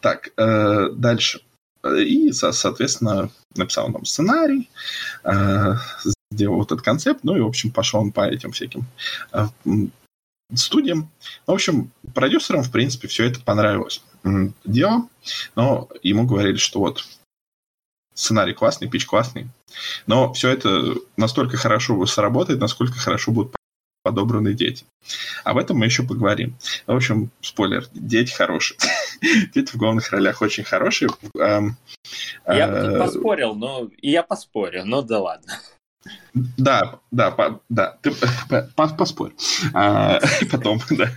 [0.00, 1.40] так, э, дальше.
[1.84, 4.70] И, соответственно, написал нам сценарий,
[6.30, 8.86] сделал вот этот концепт, ну и, в общем, пошел он по этим всяким
[10.56, 11.10] студиям.
[11.46, 14.02] В общем, продюсерам, в принципе, все это понравилось.
[14.64, 15.08] Дело,
[15.56, 17.04] но ему говорили, что вот
[18.14, 19.48] сценарий классный, пич классный,
[20.06, 23.56] но все это настолько хорошо сработает, насколько хорошо будут
[24.02, 24.84] подобраны дети.
[25.44, 26.56] Об этом мы еще поговорим.
[26.86, 28.78] В общем, спойлер, дети хорошие.
[29.54, 31.10] дети в главных ролях очень хорошие.
[31.34, 35.60] Я бы поспорил, но я поспорю, но да ладно.
[36.34, 38.12] Да, да, по, да, ты
[38.74, 39.32] по, поспорь.
[39.74, 40.18] А,
[40.50, 41.10] потом, да.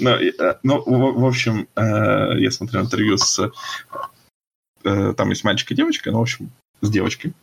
[0.00, 3.50] Но, э, в, в общем, э, я смотрел интервью с...
[4.84, 7.34] Э, там есть мальчик и девочка, ну, в общем, с девочкой.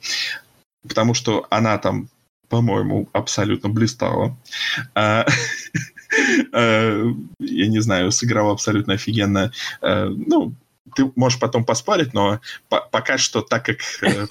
[0.88, 2.10] Потому что она там,
[2.50, 4.36] по-моему, абсолютно блистала.
[4.96, 5.26] А,
[6.52, 9.52] я не знаю, сыграла абсолютно офигенно.
[9.82, 10.54] Ну,
[10.96, 14.28] ты можешь потом поспорить, но по пока что, так как э,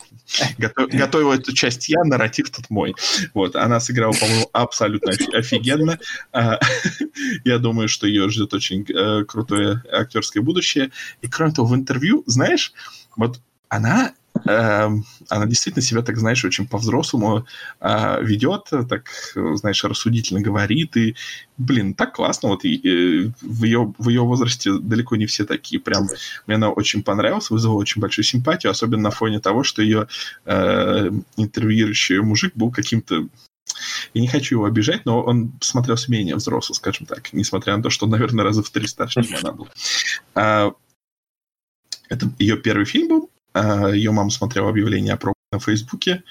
[0.93, 2.95] готов эту часть я, нарратив тут мой.
[3.35, 5.99] Вот, она сыграла, по-моему, абсолютно офигенно.
[6.33, 6.59] Э,
[7.45, 10.91] я думаю, что ее ждет очень э, крутое актерское будущее.
[11.23, 12.73] И кроме того, в интервью, знаешь,
[13.17, 14.13] вот она
[14.45, 17.47] она действительно себя, так знаешь, очень по-взрослому
[17.81, 21.17] э, ведет, так, знаешь, рассудительно говорит, и,
[21.59, 25.81] блин, так классно, вот и, и в, ее, в ее возрасте далеко не все такие,
[25.81, 26.09] прям,
[26.47, 30.09] мне она очень понравилась, вызвала очень большую симпатию, особенно на фоне того, что ее
[30.47, 33.27] э, интервьюирующий мужик был каким-то
[34.15, 37.91] я не хочу его обижать, но он смотрелся менее взрослый, скажем так, несмотря на то,
[37.91, 39.69] что он, наверное, раза в три старше, чем она была.
[40.35, 40.73] А,
[42.09, 46.23] это ее первый фильм был, Ее мама смотрела объявление о пробе на Фейсбуке,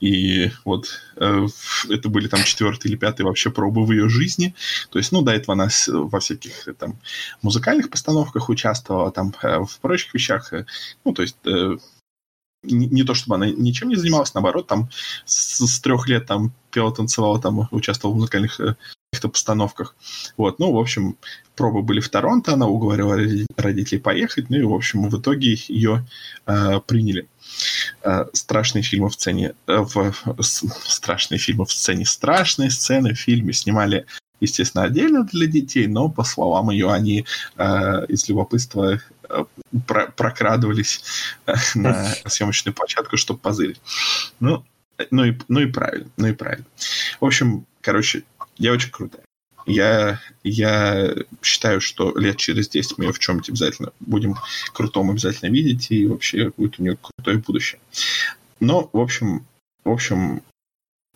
[0.00, 1.46] и вот э,
[1.90, 4.54] это были там четвертые или пятые вообще пробы в ее жизни.
[4.90, 6.98] То есть, ну, до этого она во всяких э, там
[7.42, 10.50] музыкальных постановках участвовала, там э, в прочих вещах.
[11.04, 11.36] Ну, то есть
[12.62, 14.88] не, не то чтобы она ничем не занималась, наоборот, там
[15.24, 19.94] с, с трех лет там пела, танцевала, там участвовала в музыкальных каких-то постановках.
[20.36, 21.16] Вот, ну, в общем,
[21.54, 23.18] пробы были в Торонто, она уговорила
[23.56, 26.06] родителей поехать, ну и, в общем, в итоге ее
[26.46, 27.28] э, приняли.
[28.02, 33.18] Э, страшные фильмы в сцене, э, в, с, страшные фильмы в сцене, страшные сцены в
[33.18, 34.06] фильме снимали
[34.42, 37.24] естественно, отдельно для детей, но, по словам ее, они
[37.56, 38.98] э, из любопытства э,
[39.86, 41.02] про прокрадывались
[41.46, 43.80] э, на съемочную площадку, чтобы позырить.
[44.40, 44.64] Ну,
[45.10, 46.66] ну и, ну и правильно, ну и правильно.
[47.20, 48.24] В общем, короче,
[48.58, 49.24] я очень крутая.
[49.64, 54.34] Я, я считаю, что лет через 10 мы ее в чем-нибудь обязательно будем
[54.72, 57.80] крутом обязательно видеть, и вообще будет у нее крутое будущее.
[58.58, 59.46] Но, в общем,
[59.84, 60.42] в общем,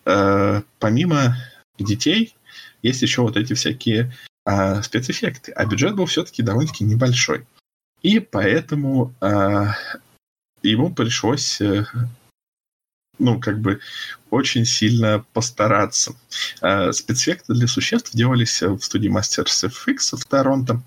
[0.05, 1.37] э, помимо
[1.77, 2.35] детей,
[2.81, 4.13] есть еще вот эти всякие
[4.45, 5.51] э, спецэффекты.
[5.51, 7.45] А бюджет был все-таки довольно-таки небольшой.
[8.01, 9.65] И поэтому э,
[10.61, 11.85] ему пришлось э,
[13.19, 13.79] ну, как бы
[14.29, 16.15] очень сильно постараться.
[16.61, 20.81] Э, спецэффекты для существ делались в студии Masters FX в Торонто,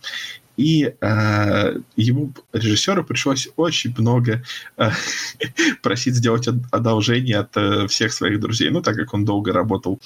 [0.60, 4.42] и э, ему, режиссеру, пришлось очень много
[4.76, 4.90] э,
[5.82, 8.68] просить сделать одолжение от э, всех своих друзей.
[8.68, 9.98] Ну, так как он долго работал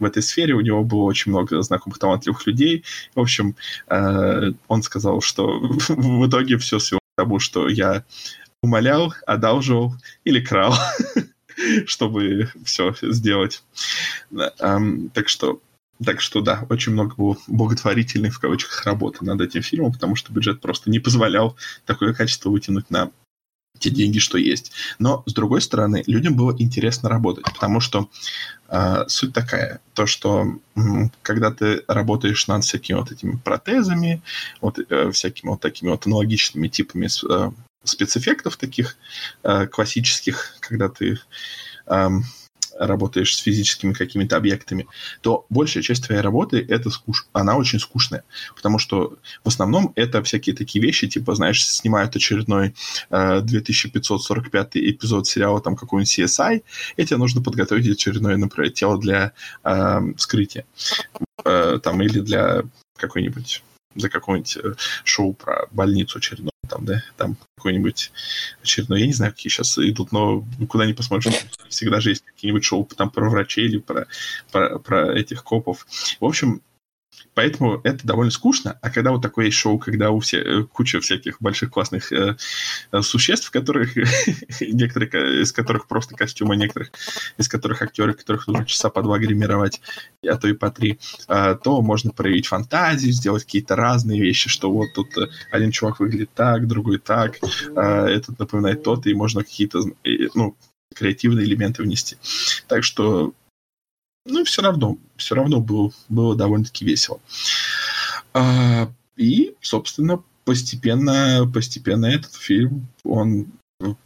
[0.00, 2.82] в этой сфере, у него было очень много знакомых талантливых людей.
[3.14, 3.54] В общем,
[3.88, 8.04] э, он сказал, что в итоге все свело к тому, что я
[8.60, 10.74] умолял, одалживал или крал.
[11.86, 13.62] чтобы все сделать.
[14.32, 15.60] Так что
[16.04, 20.32] так что да, очень много было благотворительной в кавычках работы над этим фильмом, потому что
[20.32, 23.10] бюджет просто не позволял такое качество вытянуть на
[23.78, 24.72] те деньги, что есть.
[24.98, 28.08] Но, с другой стороны, людям было интересно работать, потому что
[28.68, 30.80] э, суть такая, то, что э,
[31.22, 34.22] когда ты работаешь над всякими вот этими протезами,
[34.60, 37.50] вот э, всякими вот такими вот аналогичными типами э,
[37.84, 38.96] спецэффектов таких
[39.42, 41.18] э, классических, когда ты
[41.86, 42.08] э,
[42.78, 44.86] работаешь с физическими какими-то объектами,
[45.20, 47.26] то большая часть твоей работы это скуш...
[47.32, 52.74] она очень скучная, потому что в основном это всякие такие вещи, типа, знаешь, снимают очередной
[53.10, 56.62] э, 2545 эпизод сериала там какой-нибудь CSI,
[56.96, 59.32] и тебе нужно подготовить очередное, например, тело для
[59.64, 60.64] э, вскрытия,
[61.44, 62.62] э, там или для
[62.96, 63.62] какой-нибудь
[63.94, 68.12] за какое-нибудь э, шоу про больницу очередное, там, да, там какой-нибудь
[68.62, 71.34] очередной, я не знаю, какие сейчас идут, но куда ни посмотришь,
[71.68, 74.06] всегда же есть какие-нибудь шоу там про врачей или про,
[74.50, 75.86] про, про этих копов.
[76.20, 76.62] В общем,
[77.34, 78.78] Поэтому это довольно скучно.
[78.82, 82.36] А когда вот такое есть шоу, когда у всех э, куча всяких больших классных э,
[82.92, 83.96] э существ, которых
[84.60, 86.90] некоторые из которых просто костюмы, некоторых
[87.38, 89.80] из которых актеры, которых нужно часа по два гримировать,
[90.26, 90.98] а то и по три,
[91.28, 96.00] э, то можно проявить фантазию, сделать какие-то разные вещи, что вот тут э, один чувак
[96.00, 99.80] выглядит так, другой так, э, этот напоминает тот, и можно какие-то,
[100.34, 100.56] ну,
[100.94, 102.16] креативные элементы внести.
[102.68, 103.32] Так что
[104.24, 107.20] ну, все равно, все равно было, было довольно-таки весело.
[108.34, 113.46] А, и, собственно, постепенно, постепенно этот фильм, он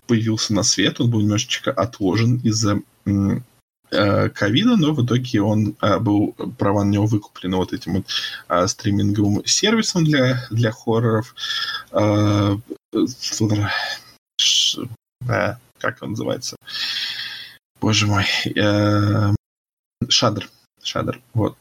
[0.06, 2.80] появился на свет, он был немножечко отложен из-за
[3.90, 8.06] э, ковида, но в итоге он а, был, права на него выкуплены вот этим вот
[8.48, 11.34] а, стриминговым сервисом для, для хорроров.
[11.92, 12.56] А,
[15.78, 16.56] как он называется?
[17.80, 18.24] Боже мой.
[20.08, 20.48] Шадр.
[20.82, 21.56] Шадр, вот.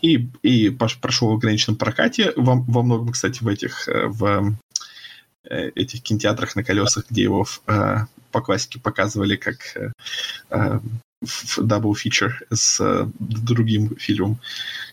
[0.00, 4.54] И, и прошел в ограниченном прокате во, во многом, кстати, в этих, э, в
[5.44, 7.96] э, этих кинотеатрах на колесах, где его э,
[8.30, 9.76] по классике показывали как
[10.48, 14.40] в double feature с другим фильмом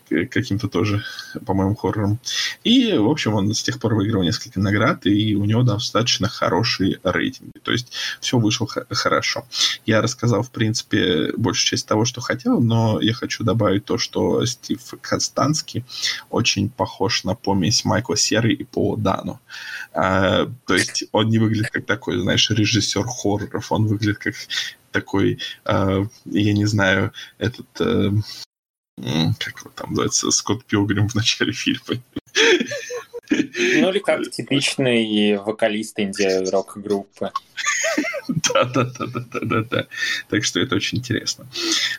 [0.10, 1.04] каким-то тоже,
[1.46, 2.20] по-моему, хоррором.
[2.64, 7.00] И, в общем, он с тех пор выиграл несколько наград, и у него достаточно хорошие
[7.04, 7.58] рейтинги.
[7.64, 9.46] То есть все вышло хорошо.
[9.86, 14.46] Я рассказал, в принципе, большую часть того, что хотел, но я хочу добавить то, что
[14.46, 15.86] Стив Костанский
[16.30, 19.40] очень похож на помесь Майкла Серы и Пола Дану.
[19.94, 24.36] А, то есть он не выглядит как такой, знаешь, режиссер хорроров, он выглядит как
[24.92, 28.12] такой, э, я не знаю, этот э,
[29.40, 32.02] как его там называется, Скотт Пилгрим в начале фильма.
[33.30, 37.32] Ну или как типичный вокалист инди-рок группы.
[38.54, 39.88] Да, да, да, да, да, да, да.
[40.30, 41.48] Так что это очень интересно.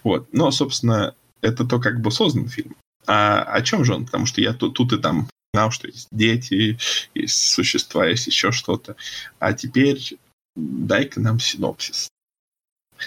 [0.04, 0.32] Вот.
[0.32, 2.76] Но, собственно, это то, как был создан фильм.
[3.06, 4.06] А о чем же он?
[4.06, 6.78] Потому что я тут, тут и там знал, что есть дети,
[7.14, 8.94] есть существа, есть еще что-то.
[9.40, 10.18] А теперь
[10.54, 12.08] дай-ка нам синопсис.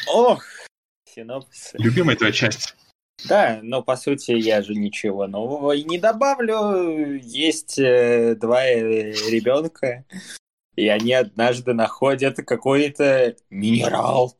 [0.07, 0.43] Ох,
[1.13, 1.71] синопсис.
[1.75, 2.75] Любимая твоя часть.
[3.27, 7.17] Да, но по сути я же ничего нового и не добавлю.
[7.21, 10.05] Есть э, два э, ребенка,
[10.75, 14.35] и они однажды находят какой-то минерал.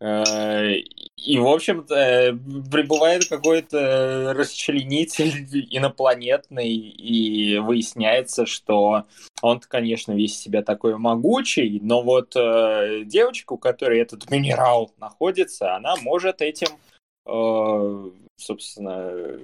[0.00, 0.72] Э,
[1.16, 2.36] и, в общем-то,
[2.72, 9.04] прибывает какой-то расчленитель инопланетный, и выясняется, что
[9.42, 15.76] он конечно, весь себя такой могучий, но вот э, девочка, у которой этот минерал находится,
[15.76, 16.93] она может этим Э,
[17.24, 19.38] собственно,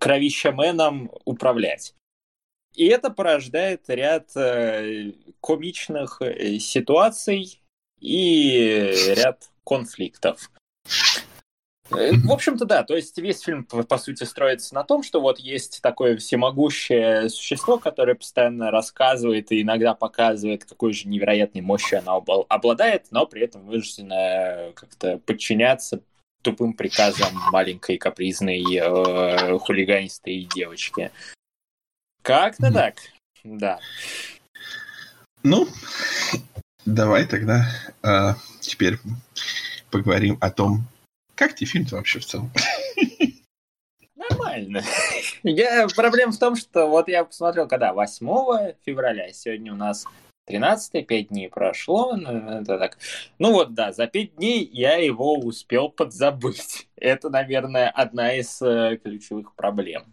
[0.00, 1.94] кровищаменом управлять.
[2.74, 7.60] И это порождает ряд э, комичных э, ситуаций
[8.00, 10.50] и ряд конфликтов.
[11.90, 15.80] В общем-то, да, то есть весь фильм, по сути, строится на том, что вот есть
[15.82, 23.06] такое всемогущее существо, которое постоянно рассказывает и иногда показывает, какой же невероятной мощью оно обладает,
[23.10, 26.02] но при этом вынуждено как-то подчиняться
[26.42, 31.10] тупым приказом маленькой капризной э, хулиганистой девочки.
[32.22, 32.96] Как-то так,
[33.44, 33.80] да.
[35.42, 35.68] Ну,
[36.84, 37.64] давай тогда
[38.02, 38.98] э, теперь
[39.90, 40.84] поговорим о том,
[41.34, 42.50] как тебе фильм вообще в целом.
[44.16, 44.82] Нормально.
[45.42, 50.04] Я, проблема в том, что вот я посмотрел, когда 8 февраля, сегодня у нас
[50.48, 52.98] 13 5 дней прошло, ну, это так.
[53.38, 56.88] Ну вот, да, за 5 дней я его успел подзабыть.
[56.96, 60.12] Это, наверное, одна из э, ключевых проблем.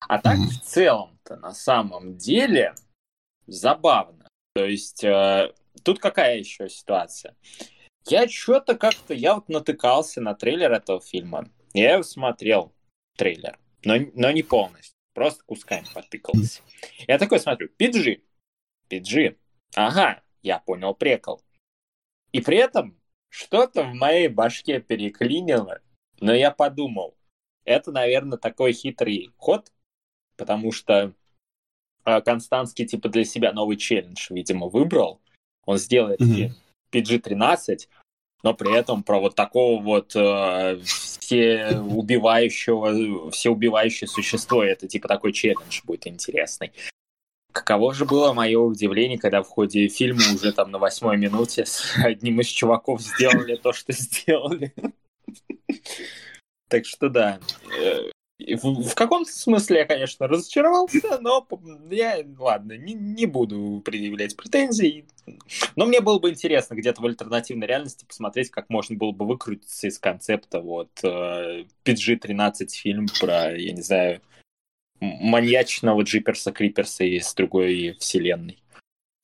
[0.00, 2.74] А так, в целом-то, на самом деле,
[3.48, 4.28] забавно.
[4.54, 7.34] То есть, э, тут какая еще ситуация?
[8.06, 11.50] Я что-то как-то, я вот натыкался на трейлер этого фильма.
[11.74, 12.72] Я его смотрел,
[13.16, 14.94] трейлер, но, но не полностью.
[15.14, 16.62] Просто кусками потыкался.
[17.08, 18.20] Я такой смотрю, PG,
[18.88, 19.36] PG,
[19.74, 21.42] Ага, я понял прикол.
[22.32, 22.98] И при этом
[23.28, 25.80] что-то в моей башке переклинило,
[26.20, 27.16] но я подумал,
[27.64, 29.72] это, наверное, такой хитрый ход,
[30.36, 31.12] потому что
[32.04, 35.20] э, Констанский типа для себя новый челлендж, видимо, выбрал.
[35.64, 36.54] Он сделает Мгм.
[36.92, 37.88] PG-13,
[38.42, 45.08] но при этом про вот такого вот э, все убивающего, все убивающее существо, это типа
[45.08, 46.72] такой челлендж будет интересный.
[47.58, 51.96] Каково же было мое удивление, когда в ходе фильма уже там на восьмой минуте с
[51.96, 54.72] одним из чуваков сделали то, что сделали.
[56.68, 57.40] Так что да.
[57.76, 61.44] Э, В, в каком-то смысле я, конечно, разочаровался, но
[61.90, 65.06] я, ладно, не, не буду предъявлять претензий.
[65.74, 69.88] Но мне было бы интересно где-то в альтернативной реальности посмотреть, как можно было бы выкрутиться
[69.88, 74.20] из концепта вот э, PG-13 фильм про, я не знаю,
[75.00, 78.58] маньячного Джиперса Криперса из другой вселенной.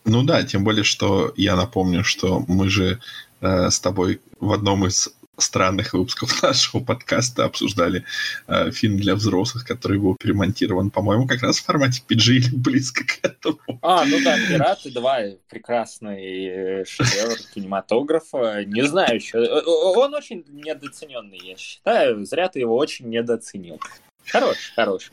[0.05, 3.01] Ну да, тем более, что я напомню, что мы же
[3.41, 8.05] э, с тобой в одном из странных выпусков нашего подкаста обсуждали
[8.47, 13.05] э, фильм для взрослых, который был перемонтирован, по-моему, как раз в формате PG или близко
[13.05, 13.59] к этому.
[13.83, 18.65] А, ну да, «Пираты 2»— прекрасный э, шедевр кинематографа.
[18.65, 19.39] Не знаю еще.
[19.39, 22.25] Э, э, Он очень недооцененный, я считаю.
[22.25, 23.81] Зря ты его очень недооценил.
[24.27, 25.11] Хороший, хороший.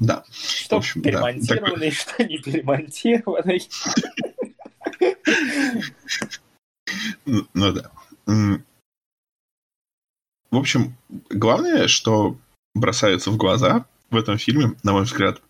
[0.00, 3.68] Да, Что В общем, да, перемонтированный, что не перемонтированный.
[7.26, 7.90] ну ну да.
[10.50, 10.96] В общем,
[11.30, 12.36] главное, что
[12.74, 15.40] бросается в глаза в этом фильме, на мой взгляд,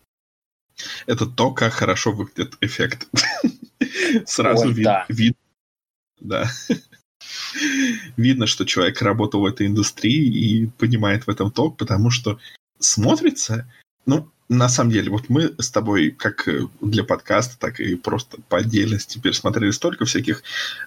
[1.05, 3.07] это то, как хорошо выглядит эффект.
[4.25, 5.37] Сразу вид-
[6.19, 6.47] да.
[8.17, 12.39] Видно, что человек работал в этой индустрии и понимает в этом толк, потому что
[12.79, 13.69] смотрится,
[14.05, 18.37] ну, на самом деле, вот мы с тобой, как э, для подкаста, так и просто
[18.49, 20.43] по отдельности пересмотрели столько всяких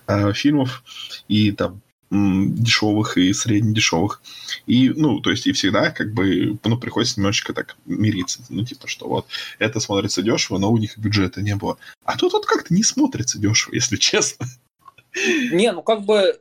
[0.07, 0.85] э, фильмов
[1.29, 1.81] и там
[2.11, 4.23] дешевых и среднедешевых.
[4.67, 8.45] И, ну, то есть и всегда как бы, ну, приходится немножечко так мириться.
[8.49, 9.27] Ну, типа, что вот
[9.59, 11.79] это смотрится дешево, но у них бюджета не было.
[12.05, 14.47] А тут вот как-то не смотрится дешево, если честно.
[15.53, 16.41] Не, ну как бы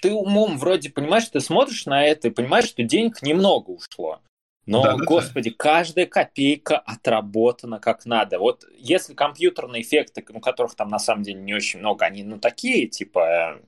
[0.00, 4.20] ты умом вроде понимаешь, ты смотришь на это и понимаешь, что денег немного ушло.
[4.66, 5.04] Но, Да-да-да.
[5.04, 8.38] господи, каждая копейка отработана как надо.
[8.38, 12.38] Вот если компьютерные эффекты, ну, которых там на самом деле не очень много, они, ну,
[12.38, 13.58] такие, типа,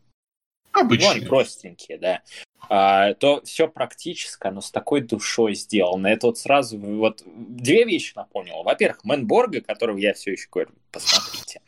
[0.74, 2.22] э, ну, они простенькие, да,
[2.68, 6.06] а, то все практически, оно с такой душой сделано.
[6.06, 8.62] Это вот сразу вот две вещи напомнило.
[8.62, 11.60] Во-первых, Мэнборга, которого я все еще говорю, посмотрите.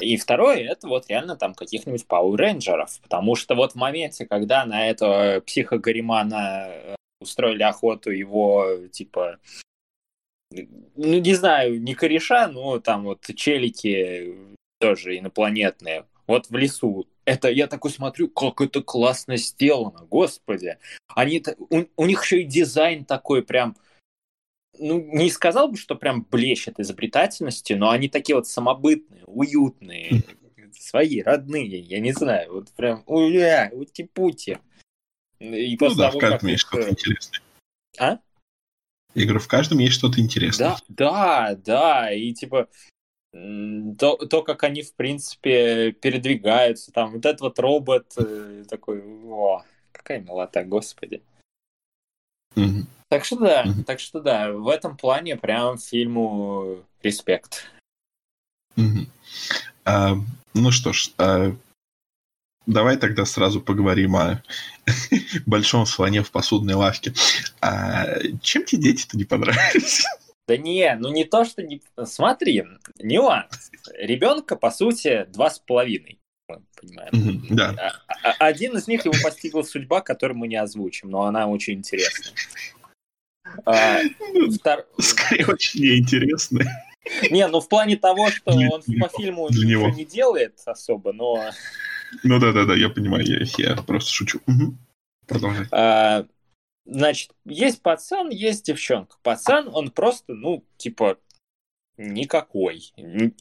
[0.00, 3.00] И второе, это вот реально там каких-нибудь Power Рейнджеров.
[3.00, 9.38] Потому что вот в моменте, когда на этого психогаримана э, устроили охоту его, типа,
[10.50, 14.36] ну, не знаю, не кореша, но там вот челики
[14.80, 16.04] тоже инопланетные.
[16.26, 17.06] Вот в лесу.
[17.24, 20.78] Это я такой смотрю, как это классно сделано, господи.
[21.08, 23.76] Они, у, у них еще и дизайн такой прям,
[24.78, 30.24] ну, не сказал бы, что прям блещет изобретательностью, но они такие вот самобытные, уютные,
[30.78, 34.58] свои, родные, я не знаю, вот прям, уя, ути-пути.
[35.38, 37.40] И Ну да, того, в каждом есть что-то э, интересное.
[37.98, 38.18] А?
[39.14, 40.76] Я говорю, в каждом есть что-то интересное.
[40.88, 42.68] Да, да, да, и типа
[43.32, 49.64] то, то, как они, в принципе, передвигаются, там, вот этот вот робот э, такой, о,
[49.90, 51.22] какая милота, господи.
[52.54, 52.86] Мгм.
[53.08, 53.84] Так что да, Мгм.
[53.84, 57.70] так что да, в этом плане прям фильму респект.
[58.76, 59.08] Мгм.
[59.84, 60.14] А,
[60.54, 61.54] ну что ж, а,
[62.66, 64.42] давай тогда сразу поговорим о
[65.46, 67.14] большом слоне в посудной лавке.
[67.60, 70.04] А, чем тебе дети-то не понравились?
[70.52, 71.80] Да не, ну не то, что не...
[72.04, 72.62] Смотри,
[72.98, 73.70] нюанс.
[73.94, 77.46] Ребенка, по сути, два с половиной, мы понимаем.
[77.48, 77.74] Да.
[78.06, 81.74] А- а- Один из них его постигла судьба, которую мы не озвучим, но она очень
[81.78, 82.34] интересная.
[83.64, 84.00] А,
[84.50, 86.64] втор- Скорее, очень неинтересно.
[87.30, 89.96] Не, ну в плане того, что Для он по фильму Для ничего него.
[89.96, 91.50] не делает особо, но
[92.24, 94.40] Ну да-да-да, я понимаю, я, я просто шучу.
[94.46, 94.76] Мгм.
[95.26, 95.66] Продолжай.
[95.70, 96.26] а,
[96.84, 99.16] значит, есть пацан, есть девчонка.
[99.22, 101.18] Пацан, он просто, ну, типа,
[101.96, 102.92] никакой.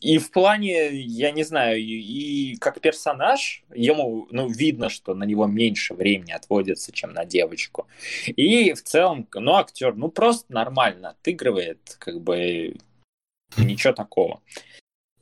[0.01, 5.23] И в плане, я не знаю, и, и как персонаж, ему, ну, видно, что на
[5.23, 7.87] него меньше времени отводится, чем на девочку.
[8.25, 12.75] И в целом, ну, актер, ну, просто нормально отыгрывает, как бы,
[13.57, 14.41] ничего такого.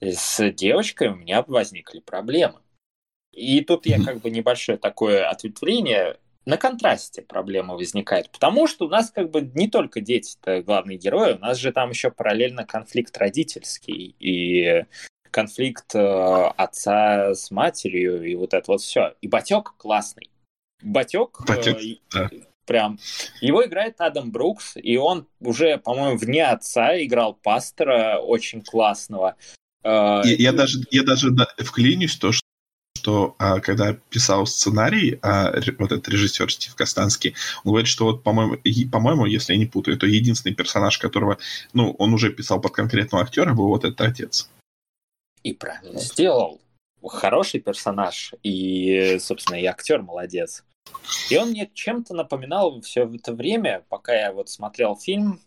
[0.01, 2.61] С девочкой у меня возникли проблемы.
[3.32, 8.90] И тут я как бы небольшое такое ответвление на контрасте проблема возникает, потому что у
[8.90, 12.66] нас как бы не только дети это главные герои, у нас же там еще параллельно
[12.66, 14.86] конфликт родительский, и
[15.32, 19.16] конфликт э, отца с матерью и вот это вот все.
[19.22, 20.30] И Батек классный.
[20.82, 22.30] Батек, Батек, э, да.
[22.66, 23.00] прям.
[23.42, 29.36] Его играет Адам Брукс, и он уже, по-моему, вне отца играл пастора очень классного.
[29.84, 32.46] Э, Я, я даже, я даже да, вклинюсь то, что,
[33.00, 38.24] что а, когда писал сценарий, а, вот этот режиссер Стив Костанский, он говорит, что вот,
[38.24, 38.58] по-моему,
[38.92, 41.38] по-моему, если я не путаю, то единственный персонаж, которого,
[41.74, 44.50] ну, он уже писал под конкретного актера, был вот этот отец.
[45.44, 46.60] И правильно сделал.
[47.02, 48.34] Хороший персонаж.
[48.44, 50.66] И, собственно, и актер молодец.
[51.30, 55.40] И он мне чем-то напоминал все это время, пока я вот смотрел фильм,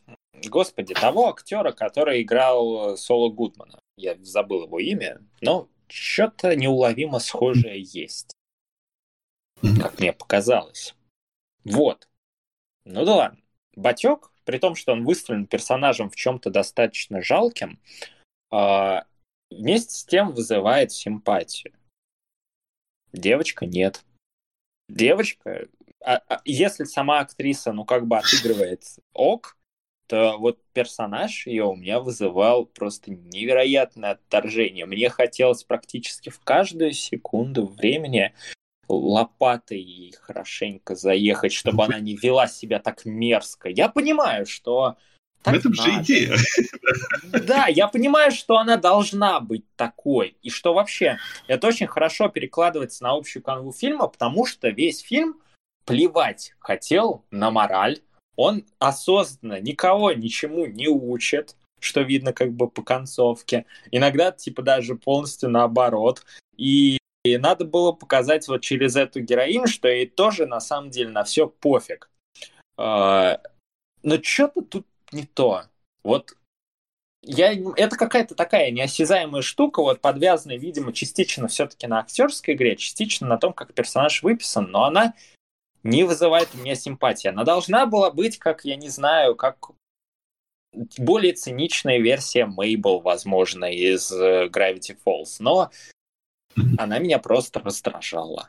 [0.46, 3.78] господи, того актера, который играл Соло Гудмана.
[3.98, 8.32] Я забыл его имя, но что-то неуловимо схожее есть,
[9.60, 10.94] как мне показалось.
[11.64, 12.08] Вот.
[12.84, 13.40] Ну да ладно.
[13.76, 17.78] Батек, при том, что он выставлен персонажем в чем-то достаточно жалким,
[18.50, 19.06] а,
[19.50, 21.74] вместе с тем вызывает симпатию.
[23.12, 24.02] Девочка нет.
[24.88, 25.68] Девочка,
[26.04, 29.58] а- а если сама актриса, ну, как бы отыгрывает ок,
[30.12, 34.86] вот персонаж ее у меня вызывал просто невероятное отторжение.
[34.86, 38.32] Мне хотелось практически в каждую секунду времени
[38.88, 43.68] лопатой ей хорошенько заехать, чтобы она не вела себя так мерзко.
[43.68, 44.96] Я понимаю, что
[45.40, 46.36] В так этом же идея.
[47.46, 50.36] Да, я понимаю, что она должна быть такой.
[50.42, 55.40] И что вообще это очень хорошо перекладывается на общую канву фильма, потому что весь фильм
[55.84, 58.00] плевать хотел на мораль.
[58.36, 63.66] Он осознанно никого ничему не учит, что видно как бы по концовке.
[63.90, 66.24] Иногда типа даже полностью наоборот.
[66.56, 71.10] И и надо было показать вот через эту героиню, что ей тоже на самом деле
[71.10, 72.10] на все пофиг.
[72.76, 73.40] А,
[74.02, 75.62] Но что-то тут не то.
[76.02, 76.36] Вот
[77.24, 83.28] я, это какая-то такая неосязаемая штука, вот подвязанная, видимо, частично все-таки на актерской игре, частично
[83.28, 85.14] на том, как персонаж выписан, но она
[85.82, 87.28] не вызывает у меня симпатии.
[87.28, 89.70] Она должна была быть, как, я не знаю, как
[90.98, 95.70] более циничная версия Мейбл, возможно, из э, Gravity Falls, но
[96.78, 98.48] она меня просто раздражала.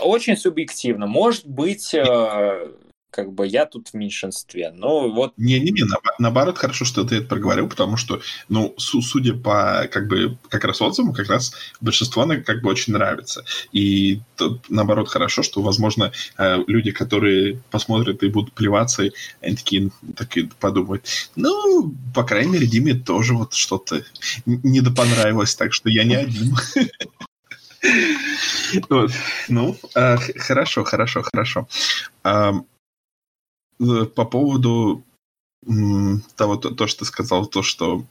[0.00, 1.06] Очень субъективно.
[1.06, 2.72] Может быть, э,
[3.16, 7.28] как бы я тут в меньшинстве, но вот Не-не-не, наоб- наоборот, хорошо, что ты это
[7.28, 12.24] проговорил, потому что, ну, су- судя по, как бы, как раз отзывам, как раз большинство
[12.24, 13.42] она как бы очень нравится.
[13.72, 19.04] И тут, наоборот, хорошо, что, возможно, э, люди, которые посмотрят и будут плеваться,
[19.40, 21.06] они такие, такие подумают,
[21.36, 26.54] ну, по крайней мере, Диме тоже вот что-то н- недопонравилось, так что я не один.
[28.90, 29.10] Вот.
[29.48, 31.68] Ну, х- хорошо, хорошо, хорошо.
[32.24, 32.52] Э,
[33.78, 35.04] По поводу
[36.36, 38.06] того, то, то, что ты сказал, то, что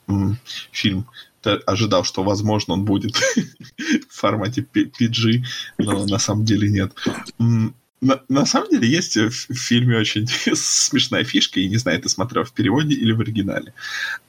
[0.71, 1.07] фильм
[1.41, 3.15] ты ожидал, что, возможно, он будет
[4.09, 5.43] в формате PG,
[5.77, 6.93] но на самом деле нет.
[8.01, 12.09] На, на самом деле есть в в фильме очень смешная фишка, и не знаю, ты
[12.09, 13.73] смотрел в переводе или в оригинале.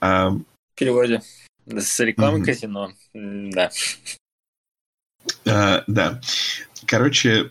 [0.01, 1.23] Ам, в переводе
[1.67, 2.47] с рекламой Мгм.
[2.47, 2.93] казино.
[3.15, 3.71] Да.
[5.47, 6.21] А, да.
[6.87, 7.51] Короче,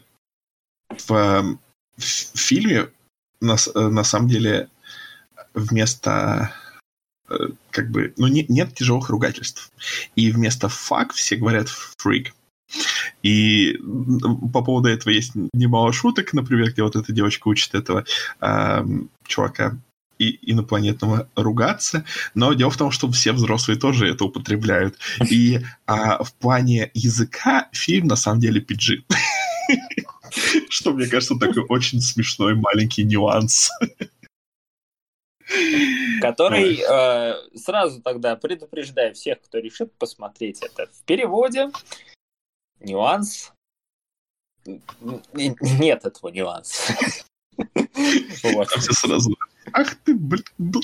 [0.90, 1.60] в, эм,
[1.98, 2.90] в фильме
[3.42, 4.70] на, э, на самом деле
[5.54, 6.54] вместо
[7.30, 7.36] э,
[7.72, 9.72] как бы, ну, не- нет тяжелых ругательств.
[10.16, 12.34] И вместо фак все говорят фрик.
[13.24, 13.80] И
[14.54, 18.06] по поводу этого есть немало шуток, например, где вот эта девочка учит этого
[18.40, 19.78] ам, чувака
[20.18, 24.98] и инопланетного ругаться, но дело в том, что все взрослые тоже это употребляют.
[25.30, 29.04] И а, в плане языка фильм на самом деле PG.
[30.70, 33.72] Что, мне кажется, такой очень смешной маленький нюанс.
[36.22, 41.70] Который э, сразу тогда предупреждаю всех, кто решит посмотреть это в переводе.
[42.80, 43.54] Нюанс.
[44.66, 46.94] Нет этого нюанса.
[48.44, 48.68] Вот.
[48.70, 49.34] Все сразу.
[49.72, 50.44] Ах ты, блин.
[50.60, 50.82] бл-».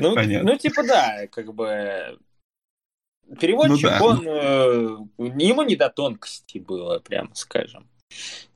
[0.00, 0.52] Ну, Понятно.
[0.52, 2.18] ну, типа, да, как бы
[3.40, 4.04] переводчик, Ну да.
[4.04, 7.88] он э, ему не до тонкости было, прямо скажем.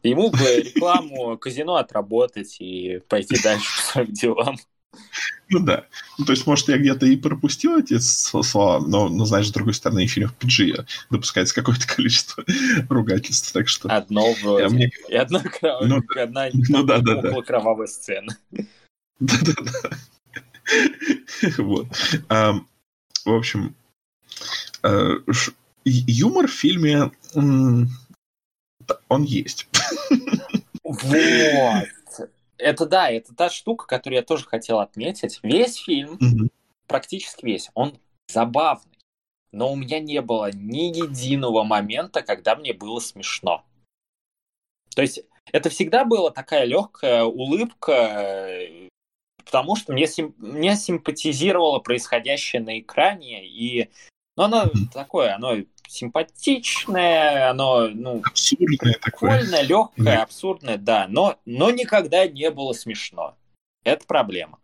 [0.02, 4.56] Ему бы рекламу казино отработать и пойти дальше по своим делам.
[5.48, 5.86] Ну да.
[6.18, 9.74] Ну, то есть, может, я где-то и пропустил эти слова, но, но знаешь, с другой
[9.74, 12.44] стороны, и фильм в PG допускается какое-то количество
[12.88, 13.88] ругательств, так что...
[13.88, 14.68] Одно вроде.
[14.68, 17.42] мне- И одна, кров- Ну одна Ну да, да, да.
[17.42, 18.36] кровавая сцена.
[19.20, 19.90] Да-да-да.
[21.58, 21.86] Вот.
[22.28, 23.74] В общем,
[24.82, 25.10] э,
[25.84, 27.10] юмор в фильме,
[29.08, 29.68] он есть.
[30.82, 31.00] Вот.
[32.58, 35.40] Это да, это та штука, которую я тоже хотел отметить.
[35.42, 36.50] Весь фильм, Мгм.
[36.86, 38.96] практически весь, он забавный.
[39.52, 43.62] Но у меня не было ни единого момента, когда мне было смешно.
[44.94, 45.20] То есть
[45.52, 48.58] это всегда была такая легкая улыбка,
[49.44, 50.34] потому что мне, сим...
[50.38, 53.90] мне симпатизировало происходящее на экране, и
[54.36, 55.56] ну, оно такое, оно
[55.88, 60.22] симпатичное, оно ну, абсурдное прикольное, легкое, да.
[60.22, 63.36] абсурдное, да, но, но никогда не было смешно.
[63.84, 64.58] Это проблема,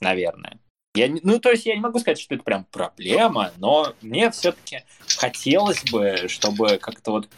[0.00, 0.58] наверное.
[0.94, 4.84] Я, ну, то есть я не могу сказать, что это прям проблема, но мне все-таки
[5.16, 7.28] хотелось бы, чтобы как-то вот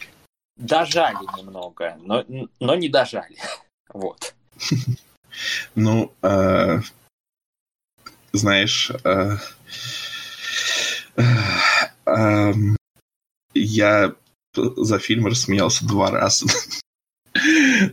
[0.56, 2.24] дожали немного, но,
[2.58, 3.36] но не дожали.
[3.92, 4.34] Вот.
[5.76, 6.80] Ну, э,
[8.32, 9.36] знаешь, э,
[13.54, 14.14] я
[14.56, 16.46] за фильм рассмеялся два раза.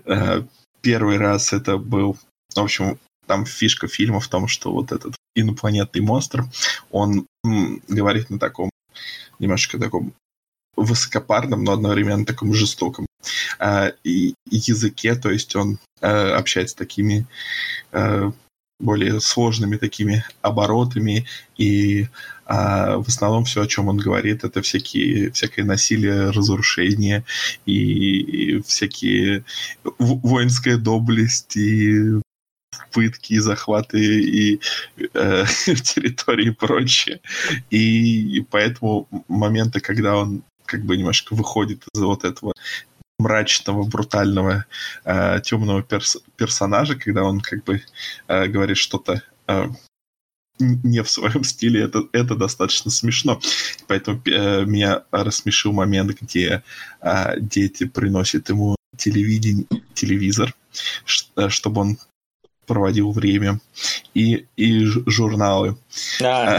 [0.06, 0.44] Э,
[0.82, 2.16] первый раз это был,
[2.54, 6.46] в общем, там фишка фильма в том, что вот этот инопланетный монстр,
[6.92, 8.70] он говорит на таком
[9.40, 10.14] немножко таком
[10.76, 13.06] высокопарном, но одновременно таком жестоком
[13.60, 17.26] э, и, языке, то есть он э, общается такими
[17.92, 18.32] э,
[18.82, 21.26] более сложными такими оборотами,
[21.58, 22.08] и
[22.46, 27.24] а в основном все, о чем он говорит, это всякие, всякое насилие, разрушение
[27.66, 29.46] и, и всякие
[30.00, 32.20] воинская доблесть и
[32.92, 34.60] пытки, захваты и
[35.14, 37.22] э, территории и прочее.
[37.70, 42.54] И, и поэтому моменты, когда он как бы немножко выходит из вот этого
[43.22, 44.66] мрачного, брутального,
[45.06, 47.82] э, темного перс персонажа, когда он как бы
[48.28, 49.66] э, говорит что-то э,
[50.60, 53.40] не в своем стиле, это, это достаточно смешно.
[53.88, 56.64] Поэтому э, меня рассмешил момент, где
[57.02, 60.54] э, дети приносят ему телевидение, телевизор,
[61.36, 61.98] э, чтобы он
[62.68, 63.60] проводил время,
[64.14, 65.78] и, и журналы.
[66.24, 66.58] А.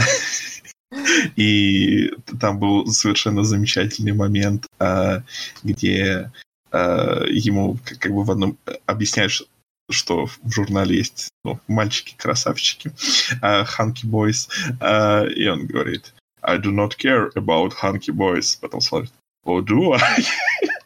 [1.37, 5.23] И там был совершенно замечательный момент, а,
[5.63, 6.31] где
[6.73, 8.57] ему как бы в одном
[8.87, 9.45] объясняешь,
[9.91, 12.93] что в журнале есть ну, мальчики-красавчики,
[13.41, 14.49] ханки бойс,
[14.81, 18.59] и он говорит, I do not care about hunky boys.
[18.61, 19.13] Потом смотрит,
[19.47, 20.25] oh, do I?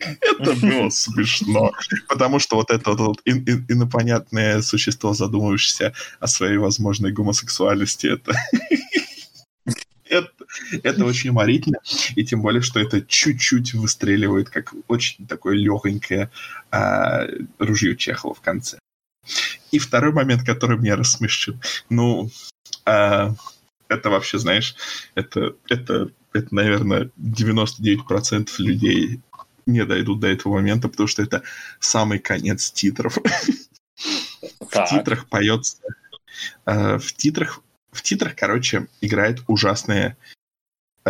[0.38, 1.72] Это было смешно,
[2.08, 8.32] потому что вот это вот инопланетное существо, задумывающееся о своей возможной гомосексуальности, это
[10.82, 11.78] это, очень уморительно,
[12.14, 16.30] и тем более, что это чуть-чуть выстреливает, как очень такое легонькое
[16.70, 17.26] а,
[17.58, 18.78] ружье Чехова в конце.
[19.72, 21.56] И второй момент, который меня рассмешил,
[21.88, 22.30] ну,
[22.84, 23.34] а,
[23.88, 24.74] это вообще, знаешь,
[25.14, 29.20] это, это, это, наверное, 99% людей
[29.66, 31.42] не дойдут до этого момента, потому что это
[31.80, 33.18] самый конец титров.
[34.60, 35.78] В титрах поется...
[36.66, 37.60] Э, в титрах,
[37.92, 40.16] в титрах, короче, играет ужасная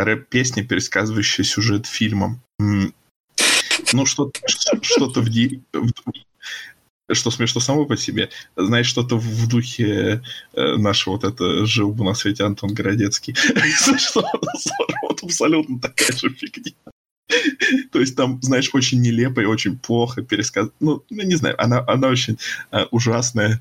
[0.04, 2.40] рэп-песня, пересказывающая сюжет фильмом.
[2.58, 4.40] Ну, что-то
[4.82, 5.30] что-то в,
[7.12, 10.22] что смешно само по себе, знаешь, что-то в духе
[10.54, 13.34] э, нашего вот это «Жил бы на свете Антон Городецкий».
[13.98, 14.24] Что
[15.02, 16.72] вот абсолютно такая же фигня.
[17.92, 20.70] То есть там, знаешь, очень нелепо и очень плохо пересказ...
[20.80, 22.38] Ну, ну не знаю, она, она очень
[22.72, 23.60] э, ужасная.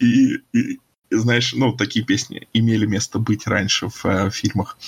[0.00, 0.80] И, и,
[1.18, 4.78] знаешь, ну, такие песни имели место быть раньше в э, фильмах.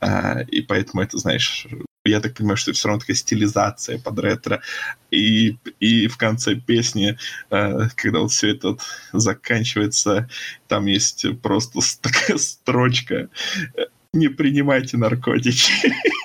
[0.00, 1.66] Э, и поэтому это, знаешь,
[2.04, 4.62] я так понимаю, что это все равно такая стилизация под ретро.
[5.10, 7.18] И, и в конце песни,
[7.50, 8.82] э, когда вот все это вот
[9.12, 10.28] заканчивается,
[10.68, 13.28] там есть просто такая строчка
[14.12, 15.72] «Не принимайте наркотики».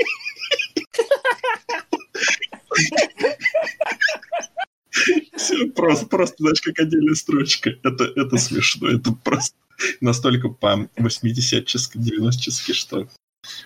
[4.92, 5.31] Все
[5.76, 7.72] просто, просто, знаешь, как отдельная строчка.
[7.84, 8.90] Это, это смешно.
[8.90, 9.56] Это просто
[10.00, 13.08] настолько по 80-чески, 90-чески, что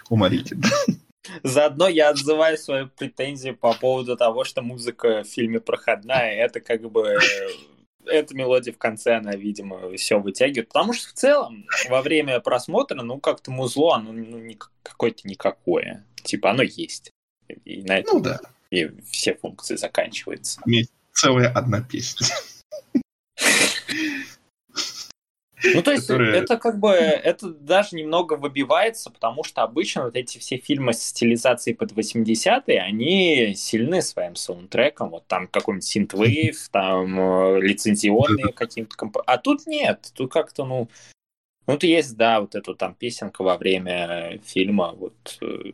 [0.10, 0.68] уморительно.
[1.44, 6.36] Заодно я отзываю свою претензию по поводу того, что музыка в фильме проходная.
[6.36, 7.18] Это как бы
[8.06, 10.68] эта мелодия в конце, она, видимо, все вытягивает.
[10.68, 14.40] Потому что в целом во время просмотра, ну, как-то музло, оно ну,
[14.84, 16.06] какое-то никакое.
[16.24, 17.12] Типа оно есть.
[17.66, 18.40] И на этом ну, да.
[18.70, 20.62] и все функции заканчиваются.
[20.66, 22.28] Есть целая одна песня.
[25.74, 26.38] Ну, то есть, которые...
[26.38, 31.02] это как бы, это даже немного выбивается, потому что обычно вот эти все фильмы с
[31.02, 38.96] стилизацией под 80-е, они сильны своим саундтреком, вот там какой-нибудь синтвейв, там э, лицензионные какие-то
[38.96, 39.18] комп...
[39.26, 40.88] А тут нет, тут как-то, ну,
[41.66, 45.72] ну, вот есть, да, вот эту там песенка во время фильма, вот, э,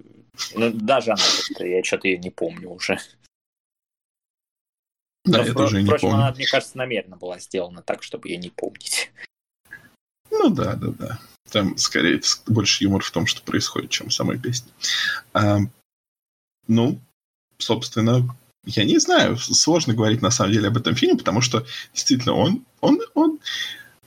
[0.55, 2.97] ну, даже она, я что-то ее не помню уже.
[5.24, 6.15] Да, Но, я тоже не помню.
[6.15, 9.11] она, мне кажется, намеренно была сделана так, чтобы ее не помнить.
[10.32, 11.19] Ну да, да, да.
[11.51, 14.72] Там, скорее, больше юмор в том, что происходит, чем в самой песне.
[15.34, 15.59] А,
[16.67, 16.99] ну,
[17.57, 18.28] собственно,
[18.65, 22.65] я не знаю, сложно говорить на самом деле об этом фильме, потому что действительно он,
[22.80, 23.39] он, он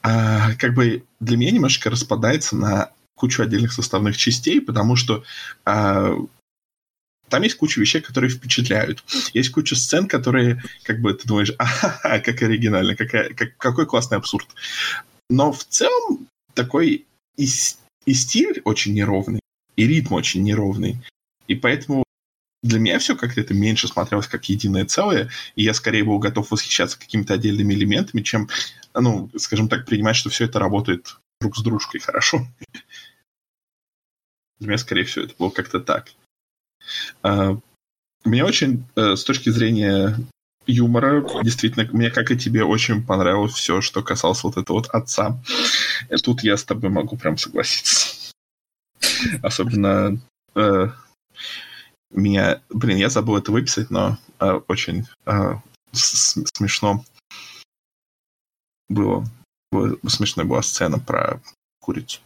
[0.02, 5.24] а, как бы для меня немножко распадается на кучу отдельных составных частей, потому что
[5.64, 6.14] а,
[7.34, 9.02] там есть куча вещей, которые впечатляют.
[9.32, 14.18] Есть куча сцен, которые, как бы, ты думаешь, а как оригинально, какая, как, какой классный
[14.18, 14.46] абсурд.
[15.28, 17.06] Но в целом такой
[17.36, 17.48] и,
[18.06, 19.40] и стиль очень неровный,
[19.74, 21.02] и ритм очень неровный.
[21.48, 22.04] И поэтому
[22.62, 26.52] для меня все как-то это меньше смотрелось как единое целое, и я скорее был готов
[26.52, 28.48] восхищаться какими-то отдельными элементами, чем,
[28.94, 32.46] ну, скажем так, принимать, что все это работает друг с дружкой хорошо.
[34.60, 36.12] Для меня, скорее всего, это было как-то так.
[37.22, 37.56] А,
[38.24, 40.16] мне очень, э, с точки зрения
[40.66, 45.38] юмора, действительно, мне, как и тебе, очень понравилось все, что касалось вот этого вот отца.
[46.10, 48.32] И тут я с тобой могу прям согласиться.
[49.42, 50.18] Особенно
[50.54, 50.88] э,
[52.10, 52.62] меня...
[52.70, 55.54] Блин, я забыл это выписать, но э, очень э,
[55.92, 57.04] смешно
[58.88, 59.26] было,
[59.70, 59.98] было.
[60.06, 61.40] Смешная была сцена про
[61.80, 62.20] курицу.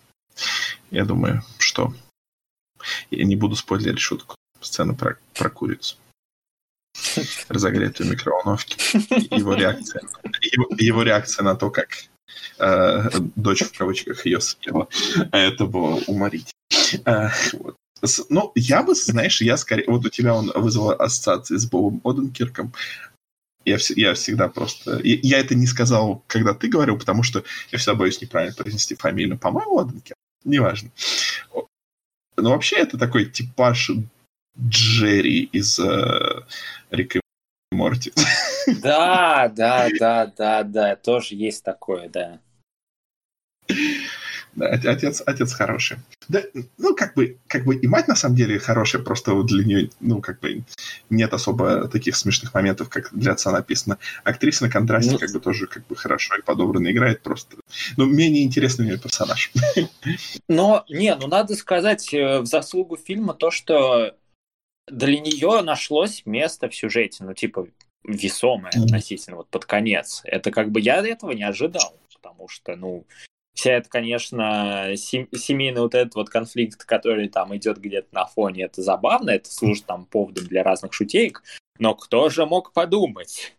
[0.91, 1.93] Я думаю, что...
[3.11, 4.37] Я не буду спойлерить шутку.
[4.61, 5.97] Сцена про, про курицу.
[7.49, 8.77] Разогретую микроволновки.
[9.35, 10.03] Его реакция.
[10.53, 11.89] Его, его реакция на то, как
[12.59, 14.89] э, дочь в кавычках ее съела.
[15.33, 16.51] Это было уморить.
[17.05, 17.77] Э, вот.
[18.29, 19.85] Ну, я бы, знаешь, я скорее...
[19.87, 22.73] Вот у тебя он вызвал ассоциации с Бобом Оденкирком.
[23.65, 25.01] Я, я всегда просто...
[25.03, 28.95] Я, я это не сказал, когда ты говорил, потому что я всегда боюсь неправильно произнести
[28.95, 29.39] фамилию.
[29.39, 30.17] По-моему, Оденкирк.
[30.45, 30.91] Неважно.
[32.37, 33.91] Но вообще это такой типаж
[34.61, 36.43] Джерри из э,
[36.91, 38.13] Рика и Морти.
[38.83, 42.39] Да, да, да, да, да, тоже есть такое, да.
[44.55, 45.99] Да, отец, отец хороший.
[46.29, 46.43] Да,
[46.79, 50.21] ну, как бы, как бы и мать на самом деле хорошая, просто для нее, ну,
[50.21, 50.65] как бы
[51.11, 53.99] нет особо таких смешных моментов, как для отца написано.
[54.25, 57.57] Актриса на контрасте ну, как бы тоже как бы хорошо и подобранно играет просто.
[57.97, 59.53] Ну, менее интересный у нее персонаж.
[60.49, 64.17] Но, не, ну, надо сказать э, в заслугу фильма то, что
[64.91, 67.69] для нее нашлось место в сюжете, ну, типа,
[68.05, 70.23] весомое относительно вот под конец.
[70.25, 73.07] Это как бы я этого не ожидал, потому что, ну,
[73.55, 78.83] вся это, конечно, семейный вот этот вот конфликт, который там идет где-то на фоне, это
[78.83, 81.43] забавно, это служит там поводом для разных шутеек,
[81.79, 83.55] но кто же мог подумать?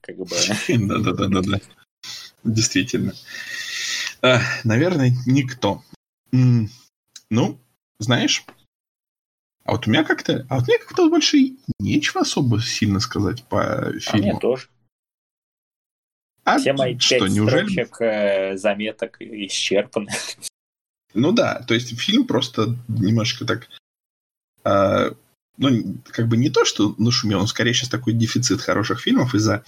[0.00, 0.26] Как бы...
[0.68, 1.60] Да-да-да-да.
[2.42, 3.14] Действительно.
[4.64, 5.82] Наверное, никто.
[6.32, 7.58] Ну,
[7.98, 8.44] знаешь,
[9.64, 13.92] а вот у меня как-то, а вот мне как-то больше нечего особо сильно сказать по
[13.98, 14.28] фильму.
[14.28, 14.68] А мне тоже.
[16.44, 17.62] А Все мои что, пять неужели...
[17.64, 20.12] строчек э, заметок исчерпаны.
[21.14, 23.68] Ну да, то есть фильм просто немножко так...
[24.64, 25.12] Э,
[25.56, 29.64] ну, как бы не то, что нашумел, он скорее сейчас такой дефицит хороших фильмов из-за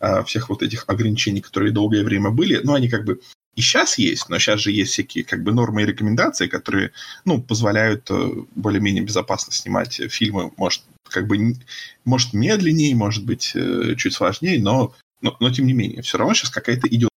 [0.00, 2.60] э, всех вот этих ограничений, которые долгое время были.
[2.62, 3.20] Ну, они как бы
[3.58, 6.92] и сейчас есть, но сейчас же есть всякие как бы нормы и рекомендации, которые,
[7.24, 11.56] ну, позволяют э, более-менее безопасно снимать фильмы, может, как бы,
[12.04, 16.34] может, медленнее, может быть, э, чуть сложнее, но, но, но тем не менее, все равно
[16.34, 17.10] сейчас какая-то идет.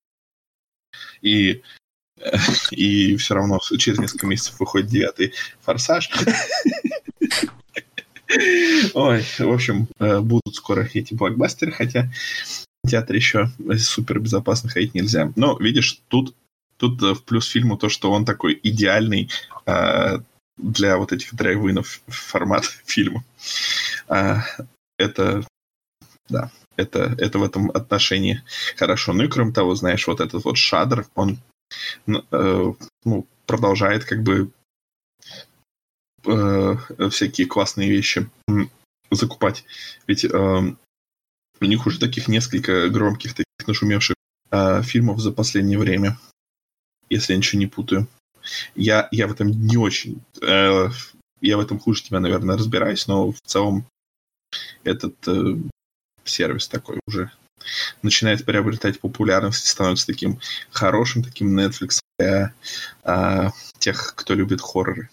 [1.21, 1.61] И
[2.71, 6.09] и все равно через несколько месяцев выходит девятый форсаж.
[8.95, 12.11] Ой, в общем, э, будут скоро эти блокбастеры, хотя
[12.91, 15.33] театре еще супер безопасно ходить нельзя.
[15.37, 16.35] Но, видишь, тут,
[16.77, 19.31] тут э, в плюс фильму то, что он такой идеальный
[19.67, 20.19] э,
[20.57, 23.25] для вот этих драйвинов формат фильма.
[24.09, 24.39] Э,
[24.99, 25.47] это,
[26.29, 28.43] да, это, это в этом отношении
[28.77, 29.13] хорошо.
[29.13, 31.39] Ну и кроме того, знаешь, вот этот вот шадр, он
[32.07, 32.73] э,
[33.05, 34.51] ну, продолжает как бы
[36.27, 36.77] э,
[37.11, 38.29] всякие классные вещи
[39.11, 39.65] закупать.
[40.07, 40.75] Ведь э,
[41.61, 44.17] у них уже таких несколько громких, таких нашумевших
[44.51, 46.19] э, фильмов за последнее время,
[47.09, 48.07] если я ничего не путаю.
[48.75, 50.23] Я, я в этом не очень...
[50.41, 50.89] Э,
[51.41, 53.87] я в этом хуже тебя, наверное, разбираюсь, но в целом
[54.85, 55.57] этот э,
[56.25, 57.31] сервис такой уже
[58.03, 60.41] начинает приобретать популярность, становится таким
[60.71, 62.55] хорошим, таким Netflix для
[63.05, 63.49] э,
[63.79, 65.11] тех, кто любит хорроры.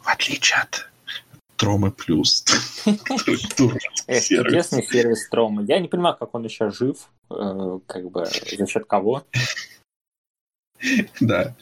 [0.00, 0.88] В отличие от
[1.56, 2.44] Тромы Плюс.
[2.86, 5.64] Интересный сервис Тромы.
[5.66, 9.24] Я не понимаю, как он еще жив, э, как бы за счет кого.
[11.20, 11.56] Да.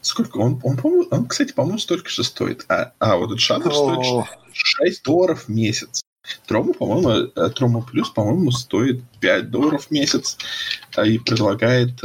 [0.00, 2.64] Сколько он, он, по он, кстати, по-моему, столько же стоит.
[2.68, 6.02] А, а вот этот шадр стоит 6 долларов в месяц.
[6.46, 10.38] Трома, по-моему, э, Трома Плюс, по-моему, стоит 5 долларов в месяц
[10.96, 12.00] а, и предлагает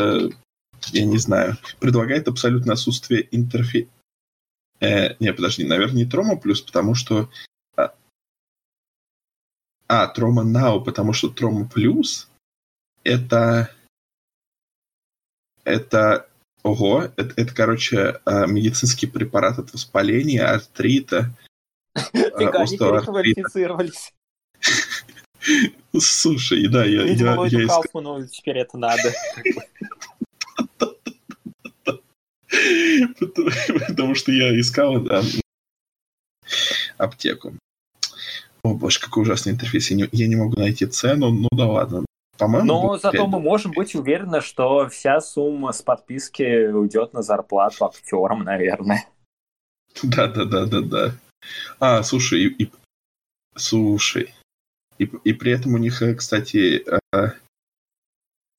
[0.92, 3.90] я не знаю, предлагает абсолютно отсутствие интерфейса.
[4.80, 7.30] Э, не, подожди, наверное, не Трома плюс, потому что...
[7.76, 7.94] А,
[9.88, 12.30] а Трома Now, потому что Трома плюс
[13.04, 13.74] это...
[15.64, 16.28] Это...
[16.62, 21.32] Ого, это, это короче, а, медицинский препарат от воспаления, артрита.
[21.96, 24.14] Они переквалифицировались.
[25.98, 27.04] Слушай, да, я...
[27.04, 29.14] Видимо, я, Ллойду я иск- Кауфману теперь это надо.
[33.88, 35.22] Потому что я искал да,
[36.98, 37.54] аптеку.
[38.64, 39.90] О боже, какой ужасный интерфейс.
[39.90, 41.32] Я не, я не могу найти цену.
[41.32, 42.06] Ну да ладно.
[42.38, 47.22] По-моему, Но будет зато мы можем быть уверены, что вся сумма с подписки уйдет на
[47.22, 49.06] зарплату актерам, наверное.
[50.04, 51.14] Да, да, да, да, да.
[51.80, 52.72] А, слушай, и, и-
[53.58, 54.34] слушай.
[54.98, 57.32] И, и при этом у них, э, кстати, э,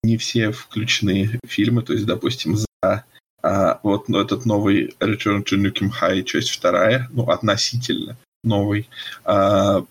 [0.03, 3.05] не все включены фильмы, то есть, допустим, за
[3.43, 8.89] а, вот ну, этот новый Return to Nukem High, часть вторая, ну, относительно новый,
[9.25, 9.85] а,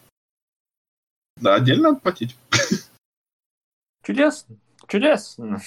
[1.39, 2.35] да, отдельно надо платить.
[4.03, 4.57] Чудесно.
[4.87, 5.61] Чудесно.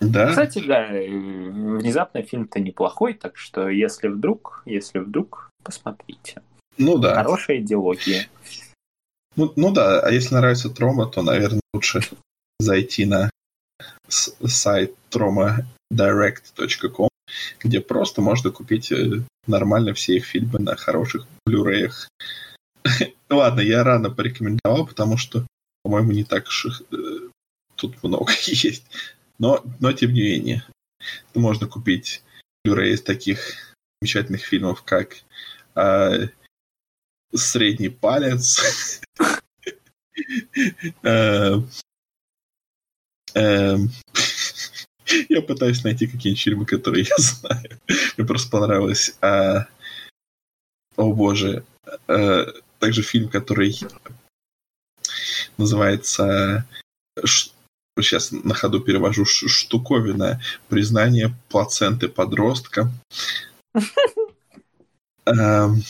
[0.00, 6.42] Да, Кстати, да, э, внезапно фильм-то неплохой, так что если вдруг, если вдруг, посмотрите.
[6.76, 7.14] ну да.
[7.14, 8.28] Хорошая идеология.
[9.36, 12.00] Ну, ну да, а если нравится Трома, то, наверное, лучше
[12.58, 13.30] зайти на
[14.08, 14.94] сайт
[15.92, 17.08] tromadirect.com,
[17.60, 22.08] где просто можно купить э, нормально все их фильмы на хороших блюреях.
[23.30, 25.46] Ладно, я рано порекомендовал, потому что,
[25.82, 26.96] по-моему, не так уж э,
[27.76, 28.84] тут много есть.
[29.38, 30.64] Но, но, тем не менее,
[31.34, 32.22] можно купить
[32.64, 35.16] блюрей из таких замечательных фильмов, как
[35.74, 36.28] э,
[37.34, 39.00] «Средний палец»,
[41.02, 41.56] Э,
[43.34, 43.90] эм,
[45.28, 47.80] Я пытаюсь найти какие-нибудь фильмы, которые я знаю.
[48.16, 49.16] Мне просто понравилось.
[49.20, 49.66] а,
[50.96, 51.64] О боже.
[52.08, 52.44] э,
[52.78, 53.78] Также фильм, который
[55.58, 56.66] называется...
[58.00, 60.40] Сейчас на ходу перевожу «Ш- штуковина.
[60.68, 62.90] Признание плаценты подростка.
[65.26, 65.82] Эм,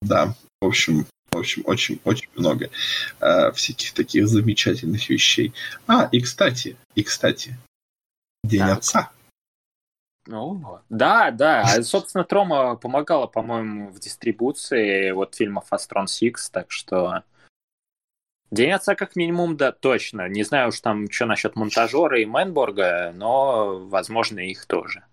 [0.00, 2.70] Да, в общем, в общем, очень, очень много
[3.20, 5.52] э, всяких таких замечательных вещей.
[5.86, 7.56] А, и кстати, и кстати,
[8.44, 8.78] День Так.
[8.78, 9.10] отца.
[10.26, 11.62] Ну, да, да.
[11.62, 17.22] А, Собственно, Troma помогала, по-моему, в дистрибуции вот фильмов Astron Six, так что
[18.50, 20.28] День отца как минимум, да, точно.
[20.28, 25.04] Не знаю уж там, что насчет монтажера и Manborg а, но, возможно, их тоже.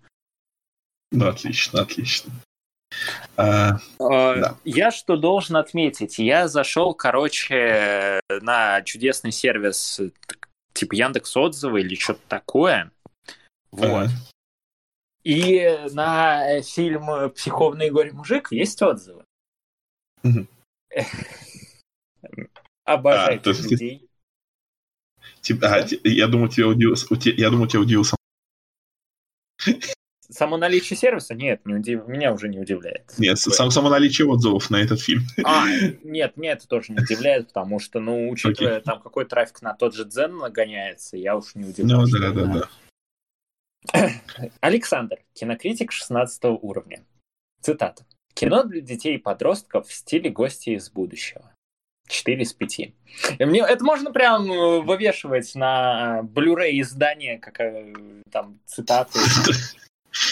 [1.10, 2.32] Ну, отлично, отлично.
[3.36, 4.56] А, Э, Да.
[4.64, 6.18] Я что должен отметить?
[6.18, 10.00] Я зашел, короче, на чудесный сервис
[10.72, 12.90] типа Яндекс Отзывы или что-то такое.
[13.70, 14.08] Вот.
[15.24, 19.24] И на фильм «Психовный горе-мужик» есть отзывы.
[20.22, 20.48] Мгм.
[22.84, 24.06] Обожаю А, людей.
[25.40, 28.18] типа, а, я думал, тебя удивил, у те- я думал, тебя удивил сам.
[30.30, 31.34] Само наличие сервиса?
[31.34, 33.12] Нет, не удив- меня уже не удивляет.
[33.18, 35.22] Нет, сам, само наличие отзывов на этот фильм.
[35.44, 35.66] А,
[36.02, 39.94] нет, меня это тоже не удивляет, потому что, ну, учитывая там какой трафик на тот
[39.94, 42.10] же Дзен нагоняется, я уж не Ну, удивлен.
[42.10, 42.68] да, да,
[43.92, 44.10] да.
[44.60, 47.04] Александр, кинокритик 16 уровня.
[47.60, 48.04] Цитата.
[48.34, 51.52] Кино для детей и подростков в стиле гости из будущего.
[52.08, 52.78] 4 из 5.
[52.80, 52.94] И
[53.44, 57.94] мне, это можно прям э, вывешивать на Blu-ray издание, как э,
[58.30, 59.18] там цитаты.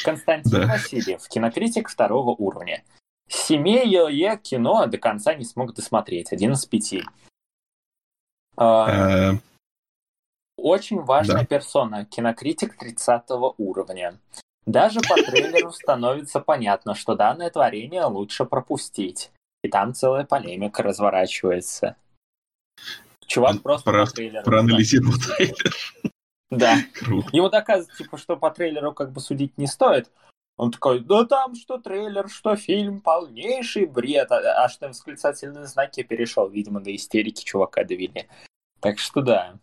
[0.04, 0.66] Константин.
[0.68, 2.82] Васильев, кинокритик второго уровня.
[3.28, 6.32] Семейное кино до конца не смог досмотреть.
[6.32, 7.02] Один из пяти.
[8.56, 9.38] А, Э,
[10.56, 14.18] Очень важная персона, кинокритик 30 уровня.
[14.66, 19.32] Даже по трейлеру становится понятно, что данное творение лучше пропустить.
[19.64, 21.96] И там целая полемика разворачивается.
[23.26, 24.44] Чувак просто про- по трейлеру.
[24.44, 25.72] Проанализировал трейлер.
[26.52, 26.76] Да.
[26.92, 27.28] Круто.
[27.32, 30.10] Ему доказывают, типа, что по трейлеру как бы судить не стоит.
[30.58, 34.30] Он такой, да там что трейлер, что фильм, полнейший бред.
[34.30, 38.28] А, аж на восклицательные знаки перешел, видимо, до истерики чувака довели.
[38.80, 39.58] Так что да.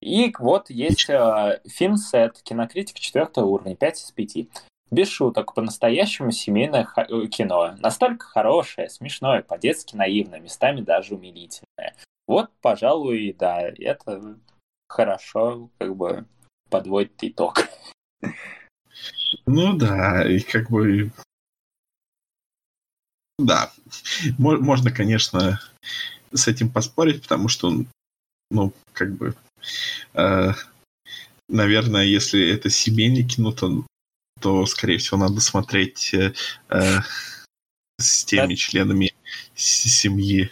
[0.00, 4.48] И вот есть э, фильм-сет, кинокритик 4 уровня, 5 из 5.
[4.92, 7.74] Без шуток, по-настоящему семейное э, кино.
[7.80, 11.96] Настолько хорошее, смешное, по-детски наивное, местами даже умилительное.
[12.26, 14.38] Вот, пожалуй, да, это
[14.88, 16.26] хорошо, как бы
[16.70, 17.58] подводит итог.
[19.46, 21.10] Ну да, и как бы...
[23.38, 23.70] Да,
[24.38, 25.60] Мо- можно, конечно,
[26.32, 27.84] с этим поспорить, потому что,
[28.50, 29.34] ну, как бы,
[30.14, 30.52] Э,
[31.48, 33.86] наверное, если это семейное кино, то,
[34.40, 36.34] то скорее всего, надо смотреть э,
[36.68, 36.98] э
[38.00, 38.56] с теми да.
[38.56, 39.14] членами
[39.54, 40.50] семьи.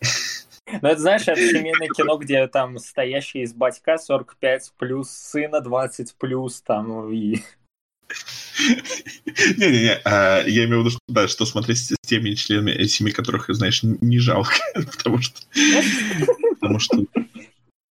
[0.82, 6.16] Ну, это, знаешь, это семейное кино, где там стоящий из батька 45 плюс, сына 20
[6.16, 7.36] плюс, там, и...
[9.56, 13.12] Не-не-не, а, я имею в виду, что, да, что смотреть с теми членами э, семьи,
[13.12, 15.40] которых, знаешь, не жалко, потому что...
[16.60, 17.04] Потому что...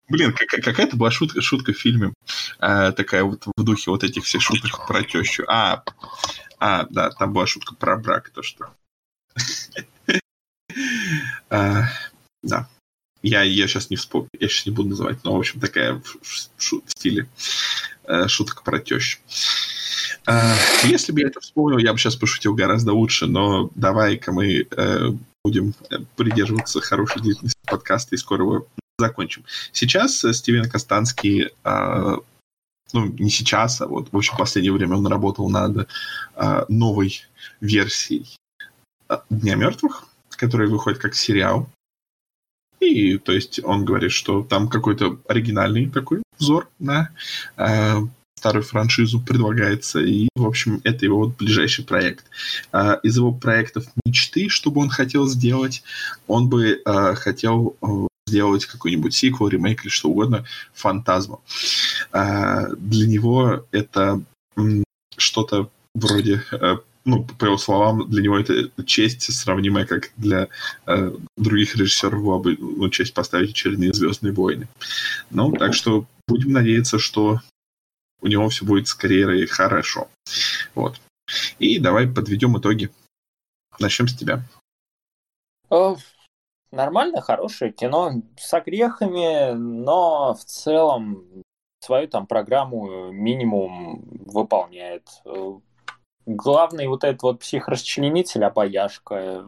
[0.08, 2.12] Блин, какая-то была шутка, шутка в фильме,
[2.58, 5.44] а, такая вот в духе вот этих всех шуток про тещу.
[5.48, 5.82] А,
[6.58, 8.70] а, да, там была шутка про брак, то что...
[11.50, 11.84] а,
[12.42, 12.68] да.
[13.22, 16.18] Я ее сейчас не вспомню, я сейчас не буду называть, но, в общем, такая в,
[16.22, 17.28] в, в стиле
[18.04, 19.18] э, шутка про тещу.
[20.26, 24.66] Э, если бы я это вспомнил, я бы сейчас пошутил гораздо лучше, но давай-ка мы
[24.70, 25.12] э,
[25.44, 28.66] будем э, придерживаться хорошей длительности подкаста и скоро его
[28.98, 29.44] закончим.
[29.72, 32.16] Сейчас э, Стивен Костанский э,
[32.92, 35.88] ну, не сейчас, а вот в очень последнее время он работал над
[36.36, 37.22] э, новой
[37.60, 38.36] версией
[39.30, 41.68] Дня мертвых, который выходит как сериал.
[42.80, 47.10] И, то есть, он говорит, что там какой-то оригинальный такой взор на
[47.56, 47.96] э,
[48.38, 50.00] старую франшизу предлагается.
[50.00, 52.26] И, в общем, это его вот ближайший проект.
[52.72, 55.82] Э, из его проектов мечты, что бы он хотел сделать,
[56.26, 61.40] он бы э, хотел э, сделать какой-нибудь сиквел, ремейк или что угодно, фантазма.
[62.12, 64.20] Э, для него это
[65.16, 66.76] что-то вроде э,
[67.06, 70.48] ну, по его словам, для него это честь, сравнимая как для
[70.86, 74.68] э, других режиссеров была бы ну, честь поставить очередные «Звездные войны».
[75.30, 77.40] Ну, так что будем надеяться, что
[78.20, 80.08] у него все будет с карьерой хорошо.
[80.74, 81.00] Вот.
[81.60, 82.90] И давай подведем итоги.
[83.78, 84.42] Начнем с тебя.
[85.70, 85.96] О,
[86.72, 91.24] нормально, хорошее кино с огрехами, но в целом
[91.78, 95.08] свою там программу минимум выполняет
[96.26, 99.46] главный вот этот вот психорасчленитель, обаяшка,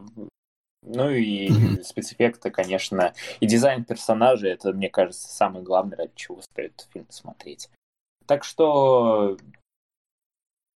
[0.81, 1.83] ну и mm-hmm.
[1.83, 7.69] спецэффекты, конечно, и дизайн персонажей, это, мне кажется, самое главное, ради чего стоит фильм смотреть.
[8.25, 9.37] Так что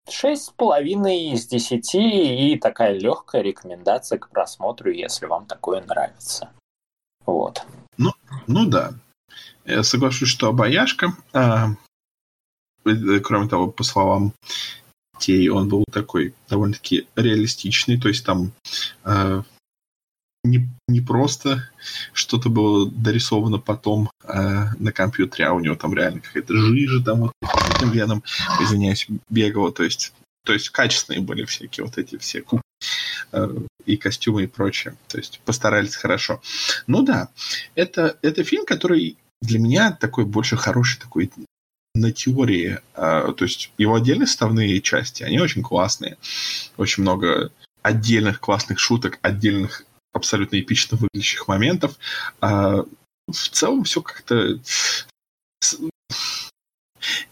[0.10, 6.52] шесть с половиной из десяти и такая легкая рекомендация к просмотру, если вам такое нравится.
[7.26, 7.66] Вот.
[7.98, 8.12] Ну,
[8.48, 8.94] ну да.
[9.66, 11.14] Я соглашусь, что обаяшка.
[11.32, 11.70] А,
[12.86, 14.34] э, кроме того, по словам
[15.14, 18.52] детей, он был такой довольно-таки реалистичный, то есть там
[19.04, 19.44] э,
[20.44, 21.70] не, не просто
[22.14, 27.22] что-то было дорисовано потом э, на компьютере, а у него там реально какая-то жижа там
[27.22, 27.32] вот
[27.76, 28.24] этим веном,
[28.62, 30.14] извиняюсь, бегала, то есть
[30.46, 32.62] то есть качественные были всякие вот эти все куб
[33.32, 33.48] э,
[33.86, 34.96] и костюмы и прочее.
[35.08, 36.42] То есть постарались хорошо.
[36.86, 37.30] Ну да,
[37.76, 41.32] это, это фильм, который для меня такой больше хороший такой
[41.96, 46.18] на теории, а, то есть его отдельные составные части, они очень классные.
[46.78, 51.98] Очень много отдельных классных шуток, отдельных абсолютно эпично выглядящих моментов.
[52.42, 52.84] А,
[53.28, 54.60] в целом все как-то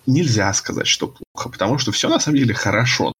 [0.06, 3.14] нельзя сказать, что плохо, потому что все на самом деле хорошо.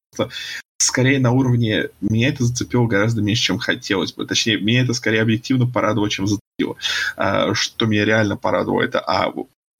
[0.78, 4.26] Скорее на уровне меня это зацепило гораздо меньше, чем хотелось бы.
[4.26, 6.76] Точнее, меня это скорее объективно порадовало, чем зацепило.
[7.16, 9.32] А, что меня реально порадовало, это а,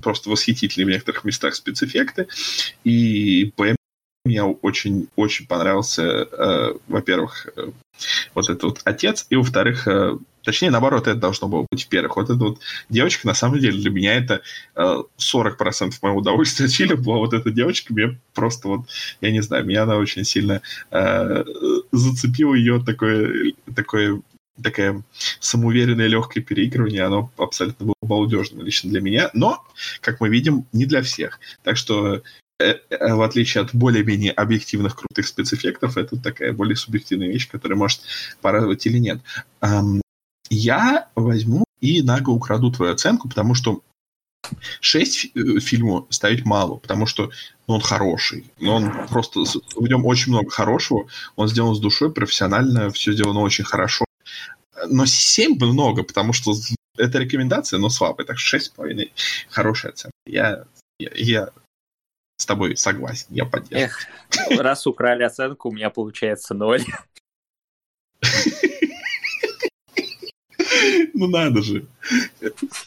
[0.02, 2.28] просто восхитительные в некоторых местах спецэффекты.
[2.84, 3.76] И БМ
[4.24, 7.70] мне очень-очень понравился, э, во-первых, э,
[8.34, 12.16] вот этот вот отец, и во-вторых, э, точнее, наоборот, это должно было быть в-первых.
[12.16, 14.42] Вот эта вот девочка, на самом деле, для меня это
[14.76, 18.88] э, 40% моего удовольствия от фильма была вот эта девочка, мне просто вот,
[19.20, 21.44] я не знаю, меня она очень сильно э,
[21.92, 24.20] зацепила ее такое, такое
[24.60, 25.02] такая
[25.40, 29.64] самоуверенное легкое переигрывание, оно абсолютно было балдежным лично для меня, но,
[30.00, 31.40] как мы видим, не для всех.
[31.62, 32.22] Так что
[32.58, 37.78] э, э, в отличие от более-менее объективных крутых спецэффектов, это такая более субъективная вещь, которая
[37.78, 38.00] может
[38.40, 39.20] порадовать или нет.
[40.50, 43.82] Я возьму и нагло украду твою оценку, потому что
[44.80, 47.30] 6 э, фильму ставить мало, потому что
[47.66, 48.50] ну, он хороший.
[48.60, 49.44] Но он просто...
[49.76, 51.06] В нем очень много хорошего.
[51.36, 54.04] Он сделан с душой, профессионально, все сделано очень хорошо
[54.88, 56.54] но 7 много, потому что
[56.96, 58.26] это рекомендация, но слабая.
[58.26, 59.10] Так что 6,5
[59.48, 60.16] хорошая оценка.
[60.26, 60.64] Я,
[60.98, 61.50] я, я
[62.36, 63.84] с тобой согласен, я поддерживаю.
[63.84, 66.84] Эх, раз украли оценку, у меня получается 0.
[71.14, 71.86] Ну надо же.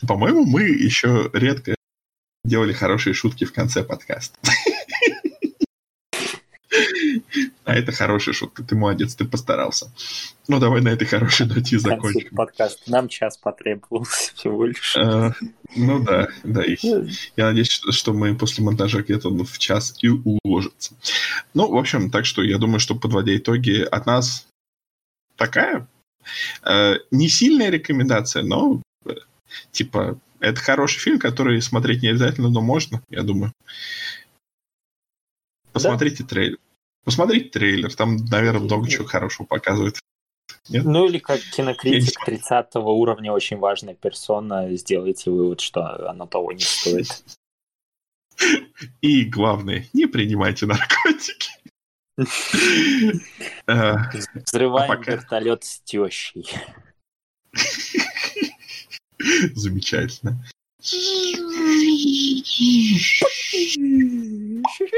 [0.08, 1.76] По-моему, мы еще редко
[2.44, 4.38] делали хорошие шутки в конце подкаста.
[7.64, 9.92] А это хорошая шутка, ты молодец, ты постарался.
[10.48, 12.36] Ну, давай на этой хорошей ноте закончим.
[12.36, 12.88] подкаст.
[12.88, 14.96] Нам час потребовался всего лишь.
[14.98, 15.34] А,
[15.76, 16.64] ну да, да.
[17.36, 20.96] Я надеюсь, что мы после монтажа где-то в час и уложится.
[21.54, 24.48] Ну, в общем, так что я думаю, что подводя итоги, от нас
[25.36, 25.88] такая
[26.64, 28.82] э, не сильная рекомендация, но
[29.72, 33.52] типа это хороший фильм, который смотреть не обязательно, но можно, я думаю.
[35.72, 36.30] Посмотрите да.
[36.30, 36.58] трейлер.
[37.06, 40.00] Посмотрите трейлер, там, наверное, много чего хорошего показывает.
[40.70, 40.84] Нет?
[40.84, 46.62] Ну или как кинокритик 30 уровня, очень важная персона, сделайте вывод, что оно того не
[46.62, 47.24] стоит.
[49.02, 51.52] И главное, не принимайте наркотики.
[53.68, 53.96] Э,
[54.46, 56.48] Взрываем а вертолет с тещей.
[59.54, 60.44] Замечательно.